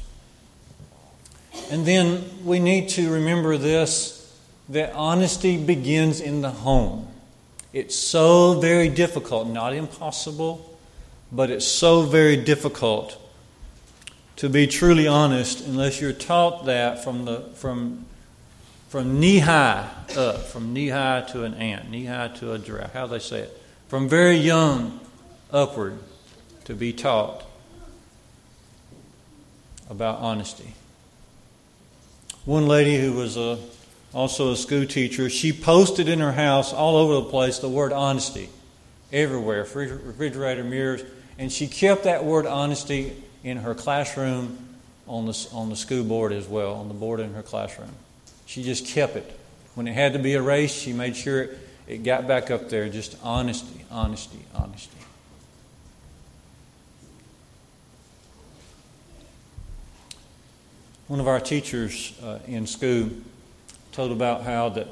And 1.70 1.86
then 1.86 2.24
we 2.44 2.60
need 2.60 2.88
to 2.90 3.10
remember 3.10 3.56
this 3.56 4.20
that 4.68 4.92
honesty 4.94 5.62
begins 5.62 6.20
in 6.20 6.40
the 6.40 6.50
home. 6.50 7.06
It's 7.72 7.94
so 7.94 8.60
very 8.60 8.88
difficult, 8.88 9.48
not 9.48 9.74
impossible, 9.74 10.78
but 11.30 11.50
it's 11.50 11.66
so 11.66 12.02
very 12.02 12.36
difficult 12.36 13.18
to 14.36 14.48
be 14.48 14.66
truly 14.66 15.06
honest 15.06 15.66
unless 15.66 16.00
you're 16.00 16.12
taught 16.12 16.66
that 16.66 17.04
from 17.04 17.24
the 17.24 17.40
from 17.54 18.04
from 18.94 19.18
knee 19.18 19.40
high 19.40 19.90
up, 20.16 20.42
from 20.42 20.72
knee 20.72 20.87
high 20.87 21.20
to 21.22 21.42
an 21.42 21.52
ant, 21.54 21.90
knee 21.90 22.04
high 22.04 22.28
to 22.28 22.52
a 22.52 22.61
giraffe. 22.61 22.92
How 22.92 23.07
do 23.07 23.14
they 23.14 23.18
say 23.18 23.40
it? 23.40 23.62
From 23.88 24.09
very 24.09 24.37
young 24.37 25.00
upward 25.50 25.98
to 26.66 26.74
be 26.74 26.92
taught 26.92 27.42
about 29.90 30.20
honesty. 30.20 30.74
One 32.44 32.68
lady 32.68 32.96
who 32.96 33.14
was 33.14 33.37
a, 33.37 33.59
also 34.12 34.52
a 34.52 34.57
school 34.57 34.87
teacher, 34.87 35.28
she 35.28 35.52
posted 35.52 36.09
in 36.09 36.20
her 36.20 36.30
house 36.30 36.72
all 36.72 36.94
over 36.94 37.14
the 37.14 37.30
place 37.30 37.59
the 37.59 37.68
word 37.68 37.92
honesty 37.92 38.48
everywhere, 39.12 39.66
refrigerator 39.74 40.62
mirrors, 40.62 41.02
and 41.37 41.50
she 41.50 41.66
kept 41.66 42.04
that 42.04 42.24
word 42.24 42.46
honesty 42.46 43.20
in 43.42 43.57
her 43.57 43.74
classroom 43.74 44.57
on 45.09 45.26
the, 45.26 45.48
on 45.52 45.68
the 45.68 45.74
school 45.74 46.04
board 46.04 46.30
as 46.30 46.46
well, 46.46 46.74
on 46.74 46.87
the 46.87 46.94
board 46.94 47.18
in 47.18 47.35
her 47.35 47.42
classroom. 47.42 47.90
She 48.46 48.62
just 48.62 48.87
kept 48.87 49.16
it. 49.16 49.40
When 49.74 49.88
it 49.88 49.92
had 49.92 50.12
to 50.12 50.18
be 50.18 50.35
erased, 50.35 50.76
she 50.76 50.92
made 50.92 51.16
sure 51.16 51.42
it, 51.42 51.59
it 51.88 51.98
got 52.04 52.28
back 52.28 52.50
up 52.50 52.68
there. 52.68 52.88
Just 52.88 53.16
honesty, 53.22 53.85
honesty, 53.90 54.38
honesty. 54.54 54.98
One 61.07 61.20
of 61.20 61.28
our 61.28 61.40
teachers 61.40 62.18
uh, 62.22 62.38
in 62.46 62.66
school 62.66 63.11
told 63.92 64.11
about 64.11 64.42
how 64.42 64.70
that 64.70 64.88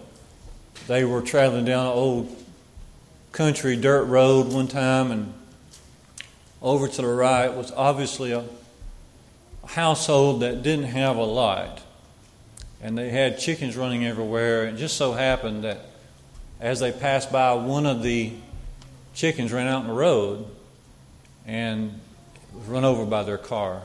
they 0.87 1.05
were 1.05 1.23
traveling 1.23 1.65
down 1.65 1.87
an 1.87 1.93
old 1.93 2.45
country 3.33 3.77
dirt 3.77 4.05
road 4.05 4.53
one 4.53 4.69
time, 4.69 5.11
and 5.11 5.33
over 6.61 6.87
to 6.87 7.03
the 7.03 7.09
right 7.09 7.53
was 7.55 7.73
obviously 7.73 8.33
a 8.33 8.45
household 9.67 10.41
that 10.43 10.63
didn't 10.63 10.87
have 10.87 11.17
a 11.17 11.25
light. 11.25 11.79
And 12.83 12.99
they 12.99 13.11
had 13.11 13.39
chickens 13.39 13.77
running 13.77 14.05
everywhere. 14.05 14.65
It 14.67 14.77
just 14.77 14.97
so 14.97 15.13
happened 15.13 15.63
that 15.65 15.79
as 16.61 16.81
they 16.81 16.91
passed 16.91 17.31
by, 17.31 17.55
one 17.55 17.87
of 17.87 18.03
the 18.03 18.33
chickens 19.15 19.53
ran 19.53 19.69
out 19.69 19.83
in 19.83 19.89
the 19.89 19.95
road 19.95 20.47
and 21.47 22.01
was 22.53 22.67
run 22.67 22.85
over 22.85 23.05
by 23.05 23.23
their 23.23 23.39
car. 23.39 23.83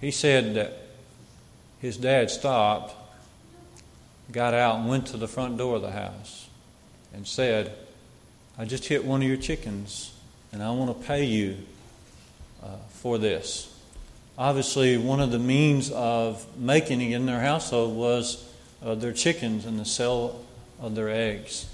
He 0.00 0.10
said 0.10 0.54
that 0.54 0.78
his 1.80 1.96
dad 1.96 2.30
stopped, 2.30 2.94
got 4.30 4.54
out, 4.54 4.76
and 4.76 4.88
went 4.88 5.06
to 5.08 5.16
the 5.16 5.28
front 5.28 5.58
door 5.58 5.76
of 5.76 5.82
the 5.82 5.90
house 5.90 6.48
and 7.12 7.26
said, 7.26 7.72
I 8.56 8.64
just 8.64 8.84
hit 8.86 9.04
one 9.04 9.22
of 9.22 9.28
your 9.28 9.36
chickens, 9.36 10.12
and 10.52 10.62
I 10.62 10.70
want 10.70 10.96
to 10.96 11.06
pay 11.06 11.24
you 11.24 11.56
uh, 12.62 12.76
for 12.90 13.18
this. 13.18 13.71
Obviously, 14.42 14.96
one 14.96 15.20
of 15.20 15.30
the 15.30 15.38
means 15.38 15.92
of 15.92 16.44
making 16.58 17.00
it 17.00 17.14
in 17.14 17.26
their 17.26 17.40
household 17.40 17.94
was 17.94 18.44
uh, 18.84 18.96
their 18.96 19.12
chickens 19.12 19.66
and 19.66 19.78
the 19.78 19.84
sale 19.84 20.44
of 20.80 20.96
their 20.96 21.08
eggs. 21.08 21.70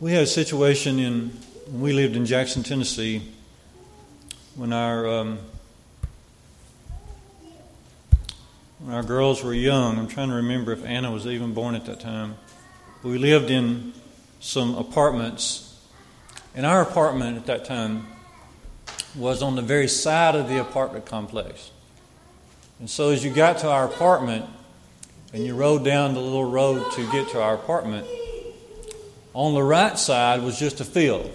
We 0.00 0.12
had 0.12 0.22
a 0.22 0.26
situation 0.26 0.98
in 0.98 1.28
when 1.66 1.82
we 1.82 1.92
lived 1.92 2.16
in 2.16 2.24
Jackson, 2.24 2.62
Tennessee, 2.62 3.20
when 4.54 4.72
our 4.72 5.06
um, 5.06 5.40
when 8.78 8.94
our 8.94 9.02
girls 9.02 9.44
were 9.44 9.52
young. 9.52 9.98
I'm 9.98 10.08
trying 10.08 10.30
to 10.30 10.36
remember 10.36 10.72
if 10.72 10.82
Anna 10.86 11.12
was 11.12 11.26
even 11.26 11.52
born 11.52 11.74
at 11.74 11.84
that 11.84 12.00
time. 12.00 12.36
We 13.02 13.18
lived 13.18 13.50
in 13.50 13.92
some 14.40 14.74
apartments, 14.74 15.67
and 16.58 16.66
our 16.66 16.82
apartment 16.82 17.36
at 17.36 17.46
that 17.46 17.64
time 17.64 18.04
was 19.14 19.42
on 19.42 19.54
the 19.54 19.62
very 19.62 19.86
side 19.86 20.34
of 20.34 20.48
the 20.48 20.60
apartment 20.60 21.06
complex. 21.06 21.70
And 22.80 22.90
so, 22.90 23.10
as 23.10 23.24
you 23.24 23.32
got 23.32 23.58
to 23.58 23.70
our 23.70 23.84
apartment 23.84 24.44
and 25.32 25.46
you 25.46 25.54
rode 25.54 25.84
down 25.84 26.14
the 26.14 26.20
little 26.20 26.50
road 26.50 26.90
to 26.94 27.12
get 27.12 27.28
to 27.28 27.40
our 27.40 27.54
apartment, 27.54 28.08
on 29.34 29.54
the 29.54 29.62
right 29.62 29.96
side 29.96 30.42
was 30.42 30.58
just 30.58 30.80
a 30.80 30.84
field 30.84 31.30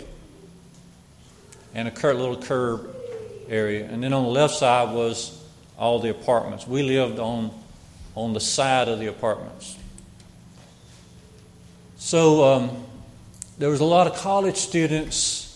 and 1.74 1.88
a 1.88 2.14
little 2.14 2.36
curb 2.36 2.94
area. 3.48 3.86
And 3.90 4.04
then 4.04 4.12
on 4.12 4.24
the 4.24 4.30
left 4.30 4.56
side 4.56 4.94
was 4.94 5.42
all 5.78 6.00
the 6.00 6.10
apartments. 6.10 6.68
We 6.68 6.84
lived 6.84 7.18
on, 7.18 7.50
on 8.14 8.34
the 8.34 8.42
side 8.42 8.90
of 8.90 9.00
the 9.00 9.08
apartments. 9.08 9.78
So 11.96 12.44
um, 12.44 12.84
there 13.58 13.70
was 13.70 13.80
a 13.80 13.86
lot 13.86 14.08
of 14.08 14.16
college 14.16 14.58
students 14.58 15.50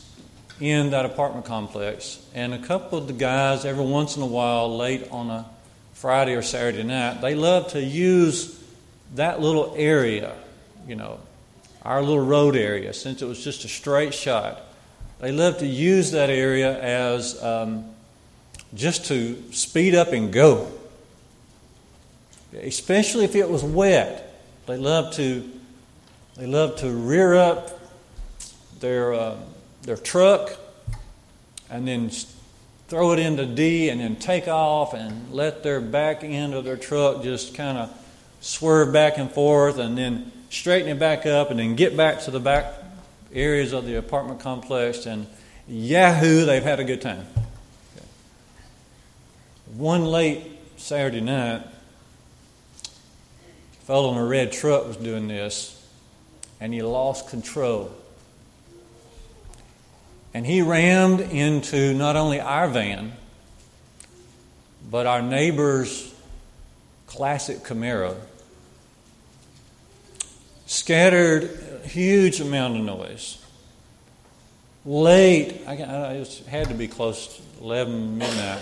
in 0.60 0.92
that 0.92 1.06
apartment 1.06 1.46
complex, 1.46 2.20
and 2.34 2.54
a 2.54 2.60
couple 2.60 2.98
of 2.98 3.08
the 3.08 3.14
guys, 3.14 3.66
every 3.66 3.86
once 3.86 4.18
in 4.18 4.24
a 4.24 4.28
while, 4.28 4.76
late 4.76 5.08
on 5.12 5.30
a 5.30 5.46
Friday 5.94 6.36
or 6.36 6.42
Saturday 6.42 6.84
night, 6.84 7.22
they 7.22 7.36
loved 7.36 7.72
to 7.72 7.82
use 7.82 8.64
that 9.16 9.40
little 9.40 9.74
area, 9.78 10.36
you 10.88 10.96
know, 10.96 11.20
our 11.84 12.02
little 12.02 12.26
road 12.26 12.56
area, 12.56 12.94
since 12.94 13.22
it 13.22 13.26
was 13.26 13.44
just 13.44 13.64
a 13.66 13.68
straight 13.68 14.14
shot, 14.14 14.62
they 15.20 15.32
love 15.32 15.60
to 15.60 15.66
use 15.66 16.12
that 16.12 16.30
area 16.30 16.80
as 16.80 17.42
um, 17.42 17.86
just 18.74 19.06
to 19.06 19.42
speed 19.52 19.96
up 19.96 20.10
and 20.12 20.32
go. 20.32 20.72
Especially 22.54 23.24
if 23.24 23.36
it 23.36 23.50
was 23.50 23.64
wet, 23.64 24.42
they 24.68 24.78
love 24.78 25.14
to 25.16 25.50
they 26.36 26.46
love 26.46 26.78
to 26.78 26.92
rear 26.92 27.34
up 27.34 27.77
their 28.80 29.14
uh, 29.14 29.38
their 29.84 29.98
truck 29.98 30.58
and 31.70 31.88
then 31.88 32.10
throw 32.88 33.12
it 33.12 33.20
into 33.20 33.46
D 33.46 33.90
and 33.90 34.00
then 34.00 34.16
take 34.16 34.48
off 34.48 34.94
and 34.94 35.32
let 35.32 35.64
their 35.64 35.82
back 35.82 36.24
end 36.24 36.54
of 36.54 36.64
their 36.64 36.78
truck 36.78 37.24
just 37.24 37.56
kind 37.56 37.78
of 37.78 37.92
swerve 38.40 38.94
back 38.94 39.18
and 39.18 39.32
forth 39.32 39.78
and 39.78 39.98
then 39.98 40.32
straighten 40.50 40.90
it 40.90 41.00
back 41.00 41.26
up, 41.26 41.52
and 41.52 41.60
then 41.60 41.76
get 41.76 41.98
back 41.98 42.22
to 42.22 42.32
the 42.32 42.40
back 42.40 42.74
areas 43.34 43.74
of 43.74 43.86
the 43.86 43.96
apartment 43.96 44.40
complex, 44.40 45.06
and 45.06 45.28
yahoo, 45.68 46.46
they've 46.46 46.64
had 46.64 46.80
a 46.80 46.84
good 46.84 47.02
time. 47.02 47.26
Okay. 47.96 48.06
One 49.76 50.06
late 50.06 50.44
Saturday 50.78 51.22
night, 51.22 51.64
a 52.82 53.86
fellow 53.86 54.12
in 54.14 54.18
a 54.18 54.26
red 54.26 54.52
truck 54.52 54.88
was 54.88 54.98
doing 54.98 55.28
this, 55.28 55.74
and 56.60 56.74
he 56.74 56.82
lost 56.82 57.30
control. 57.30 57.92
And 60.38 60.46
he 60.46 60.62
rammed 60.62 61.20
into 61.20 61.96
not 61.96 62.16
only 62.16 62.40
our 62.40 62.68
van, 62.68 63.14
but 64.88 65.08
our 65.08 65.20
neighbor's 65.20 66.14
classic 67.08 67.64
Camaro 67.64 68.16
scattered 70.68 71.82
a 71.84 71.88
huge 71.88 72.40
amount 72.40 72.78
of 72.78 72.84
noise. 72.84 73.44
Late, 74.86 75.64
I, 75.66 75.74
it 75.74 76.44
had 76.48 76.68
to 76.68 76.76
be 76.76 76.88
close 76.88 77.36
to 77.38 77.42
11 77.64 78.20
midnight. 78.20 78.62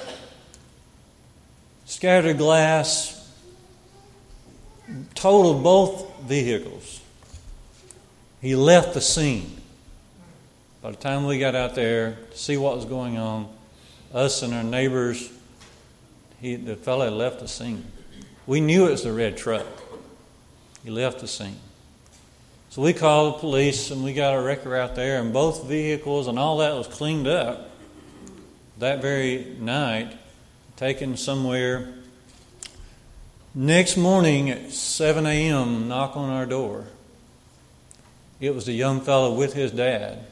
Scattered 1.84 2.38
glass, 2.38 3.30
totaled 5.14 5.62
both 5.62 6.22
vehicles. 6.22 7.02
He 8.42 8.56
left 8.56 8.94
the 8.94 9.02
scene. 9.02 9.64
By 10.86 10.92
the 10.92 10.98
time 10.98 11.26
we 11.26 11.40
got 11.40 11.56
out 11.56 11.74
there 11.74 12.16
to 12.30 12.38
see 12.38 12.58
what 12.58 12.76
was 12.76 12.86
going 12.86 13.18
on, 13.18 13.50
us 14.14 14.44
and 14.44 14.54
our 14.54 14.62
neighbors, 14.62 15.32
he, 16.40 16.58
the 16.58 16.76
fellow 16.76 17.06
had 17.06 17.14
left 17.14 17.40
the 17.40 17.48
scene. 17.48 17.84
We 18.46 18.62
knew 18.62 18.86
it 18.86 18.92
was 18.92 19.02
the 19.02 19.12
red 19.12 19.36
truck. 19.36 19.66
He 20.84 20.92
left 20.92 21.22
the 21.22 21.28
scene. 21.28 21.56
So 22.70 22.84
we 22.84 22.94
called 22.94 23.34
the 23.34 23.40
police 23.40 23.90
and 23.90 24.04
we 24.04 24.14
got 24.14 24.36
a 24.36 24.40
wrecker 24.40 24.76
out 24.76 24.94
there, 24.94 25.20
and 25.20 25.34
both 25.34 25.64
vehicles 25.64 26.28
and 26.28 26.38
all 26.38 26.60
that 26.60 26.76
was 26.76 26.86
cleaned 26.86 27.28
up 27.28 27.68
that 28.78 29.02
very 29.02 29.56
night, 29.60 30.16
taken 30.76 31.18
somewhere. 31.18 31.96
Next 33.56 33.98
morning 33.98 34.52
at 34.52 34.72
7 34.72 35.26
a.m., 35.26 35.88
knock 35.88 36.16
on 36.16 36.30
our 36.30 36.46
door. 36.46 36.86
It 38.40 38.54
was 38.54 38.68
the 38.68 38.74
young 38.74 39.02
fellow 39.02 39.34
with 39.34 39.54
his 39.56 39.72
dad. 39.72 40.24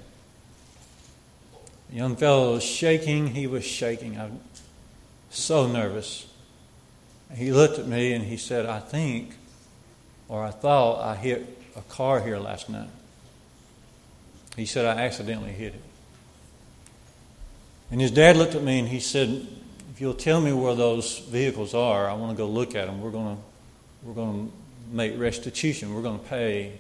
The 1.94 2.00
young 2.00 2.16
fellow 2.16 2.54
was 2.54 2.64
shaking. 2.64 3.28
He 3.28 3.46
was 3.46 3.64
shaking. 3.64 4.20
I'm 4.20 4.40
so 5.30 5.68
nervous. 5.68 6.26
He 7.36 7.52
looked 7.52 7.78
at 7.78 7.86
me 7.86 8.14
and 8.14 8.26
he 8.26 8.36
said, 8.36 8.66
I 8.66 8.80
think, 8.80 9.36
or 10.28 10.44
I 10.44 10.50
thought 10.50 11.08
I 11.08 11.16
hit 11.16 11.56
a 11.76 11.82
car 11.82 12.20
here 12.20 12.40
last 12.40 12.68
night. 12.68 12.88
He 14.56 14.66
said, 14.66 14.86
I 14.86 15.04
accidentally 15.04 15.52
hit 15.52 15.76
it. 15.76 15.82
And 17.92 18.02
his 18.02 18.10
dad 18.10 18.38
looked 18.38 18.56
at 18.56 18.64
me 18.64 18.80
and 18.80 18.88
he 18.88 19.00
said, 19.00 19.46
If 19.92 20.02
you'll 20.02 20.16
tell 20.16 20.42
me 20.42 20.52
where 20.52 20.74
those 20.74 21.20
vehicles 21.20 21.76
are, 21.76 22.10
I 22.10 22.14
want 22.14 22.36
to 22.36 22.38
go 22.38 22.48
look 22.48 22.74
at 22.74 22.88
them. 22.88 23.02
We're 23.02 23.12
going 23.12 23.36
to, 23.36 23.42
we're 24.02 24.16
going 24.16 24.48
to 24.48 24.96
make 24.96 25.20
restitution. 25.20 25.94
We're 25.94 26.02
going 26.02 26.18
to 26.18 26.26
pay. 26.26 26.72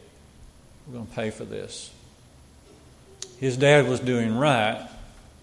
We're 0.87 0.93
going 0.95 1.05
to 1.05 1.13
pay 1.13 1.29
for 1.29 1.45
this. 1.45 1.91
His 3.39 3.57
dad 3.57 3.87
was 3.87 3.99
doing 3.99 4.35
right. 4.35 4.89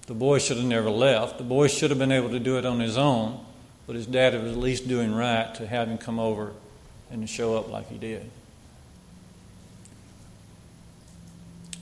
The 0.07 0.15
boy 0.15 0.39
should 0.39 0.57
have 0.57 0.67
never 0.67 0.91
left. 0.91 1.39
The 1.39 1.45
boy 1.45 1.69
should 1.69 1.91
have 1.91 1.99
been 1.99 2.13
able 2.13 2.31
to 2.31 2.41
do 2.41 2.59
it 2.59 2.67
on 2.67 2.81
his 2.81 2.99
own, 2.99 3.45
but 3.87 3.97
his 3.97 4.07
dad 4.07 4.35
was 4.35 4.53
at 4.53 4.59
least 4.59 4.89
doing 4.89 5.15
right 5.15 5.55
to 5.55 5.67
have 5.67 5.89
him 5.89 5.99
come 5.99 6.19
over 6.19 6.53
and 7.11 7.23
to 7.23 7.27
show 7.27 7.57
up 7.57 7.71
like 7.71 7.89
he 7.89 7.99
did. 7.99 8.31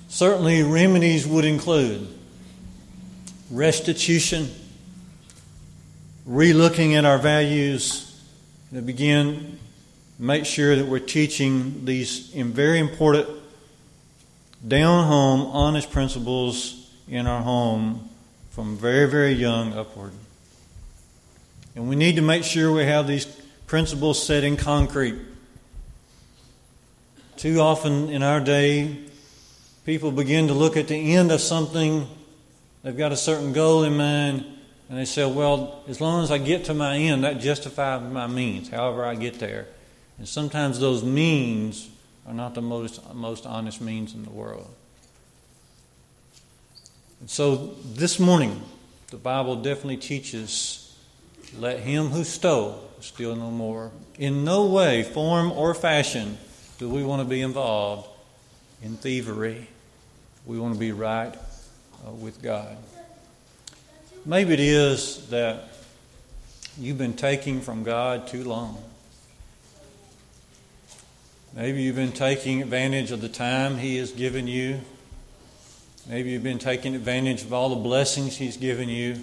Certainly, 0.09 0.63
remedies 0.63 1.27
would 1.27 1.45
include 1.45 2.09
restitution, 3.51 4.51
relooking 6.29 6.95
at 6.95 7.05
our 7.05 7.19
values, 7.19 8.23
to 8.73 8.83
begin 8.83 9.59
make 10.19 10.45
sure 10.45 10.75
that 10.75 10.87
we're 10.87 10.99
teaching 10.99 11.85
these 11.85 12.31
very 12.31 12.81
important 12.81 13.29
down 14.67 15.07
home, 15.07 15.43
honest 15.53 15.91
principles 15.91 16.91
in 17.09 17.27
our 17.27 17.43
home 17.43 18.08
from 18.59 18.77
very, 18.77 19.09
very 19.09 19.35
young 19.35 19.73
upward. 19.73 20.11
And 21.77 21.89
we 21.89 21.95
need 21.95 22.17
to 22.17 22.23
make 22.23 22.43
sure 22.43 22.73
we 22.73 22.83
have 22.87 23.07
these 23.07 23.25
principles 23.69 24.21
set 24.21 24.43
in 24.43 24.57
concrete. 24.57 25.15
Too 27.37 27.61
often 27.61 28.09
in 28.09 28.25
our 28.25 28.41
day, 28.41 28.97
people 29.87 30.11
begin 30.11 30.49
to 30.49 30.55
look 30.55 30.77
at 30.77 30.89
the 30.89 31.15
end 31.15 31.31
of 31.31 31.41
something, 31.41 32.09
they've 32.83 32.99
got 32.99 33.13
a 33.13 33.17
certain 33.17 33.53
goal 33.53 33.85
in 33.85 33.97
mind, 33.97 34.45
and 34.89 34.99
they 34.99 35.05
say, 35.05 35.25
well, 35.25 35.85
as 35.87 36.01
long 36.01 36.25
as 36.25 36.33
I 36.33 36.39
get 36.39 36.65
to 36.65 36.75
my 36.75 36.97
end, 36.97 37.23
that 37.23 37.39
justifies 37.39 38.03
my 38.13 38.27
means, 38.27 38.71
however 38.71 39.05
I 39.05 39.15
get 39.15 39.39
there. 39.39 39.69
And 40.19 40.27
sometimes 40.27 40.81
those 40.81 41.05
means 41.05 41.89
are 42.27 42.35
not 42.35 42.57
the 42.57 42.63
most, 42.63 43.15
most 43.15 43.47
honest 43.47 43.81
means 43.81 44.15
in 44.15 44.25
the 44.25 44.31
world. 44.31 44.75
And 47.21 47.29
so 47.29 47.75
this 47.85 48.19
morning, 48.19 48.63
the 49.11 49.17
Bible 49.17 49.57
definitely 49.57 49.97
teaches 49.97 50.85
let 51.57 51.81
him 51.81 52.09
who 52.09 52.25
stole 52.25 52.89
steal 53.01 53.37
no 53.37 53.51
more. 53.51 53.91
In 54.19 54.45
no 54.45 54.67
way, 54.67 55.03
form, 55.03 55.53
or 55.53 55.75
fashion 55.75 56.39
do 56.79 56.89
we 56.89 57.03
want 57.05 57.23
to 57.23 57.29
be 57.29 57.41
involved 57.41 58.09
in 58.83 58.97
thievery. 58.97 59.69
We 60.47 60.59
want 60.59 60.75
to 60.75 60.81
be 60.81 60.93
right 60.93 61.35
uh, 62.07 62.11
with 62.13 62.43
God. 62.43 62.77
Maybe 64.25 64.55
it 64.55 64.61
is 64.61 65.29
that 65.29 65.69
you've 66.79 66.99
been 66.99 67.15
taking 67.15 67.61
from 67.61 67.83
God 67.83 68.29
too 68.29 68.45
long. 68.45 68.83
Maybe 71.55 71.83
you've 71.83 71.97
been 71.97 72.13
taking 72.13 72.63
advantage 72.63 73.11
of 73.11 73.21
the 73.21 73.29
time 73.29 73.79
He 73.79 73.97
has 73.97 74.13
given 74.13 74.47
you. 74.47 74.81
Maybe 76.09 76.31
you've 76.31 76.43
been 76.43 76.59
taking 76.59 76.95
advantage 76.95 77.43
of 77.43 77.53
all 77.53 77.69
the 77.69 77.77
blessings 77.77 78.37
He's 78.37 78.57
given 78.57 78.89
you. 78.89 79.17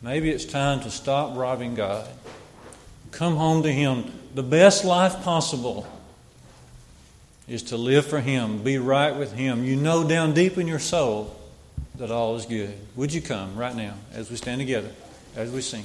Maybe 0.00 0.30
it's 0.30 0.44
time 0.44 0.80
to 0.80 0.90
stop 0.90 1.36
robbing 1.36 1.74
God. 1.74 2.08
Come 3.10 3.34
home 3.34 3.64
to 3.64 3.72
Him. 3.72 4.12
The 4.34 4.44
best 4.44 4.84
life 4.84 5.22
possible 5.22 5.86
is 7.48 7.64
to 7.64 7.76
live 7.76 8.06
for 8.06 8.20
Him, 8.20 8.62
be 8.62 8.78
right 8.78 9.16
with 9.16 9.32
Him. 9.32 9.64
You 9.64 9.74
know 9.74 10.06
down 10.06 10.34
deep 10.34 10.56
in 10.56 10.68
your 10.68 10.78
soul 10.78 11.36
that 11.96 12.12
all 12.12 12.36
is 12.36 12.46
good. 12.46 12.72
Would 12.94 13.12
you 13.12 13.20
come 13.20 13.56
right 13.56 13.74
now 13.74 13.94
as 14.14 14.30
we 14.30 14.36
stand 14.36 14.60
together, 14.60 14.90
as 15.34 15.50
we 15.50 15.62
sing? 15.62 15.84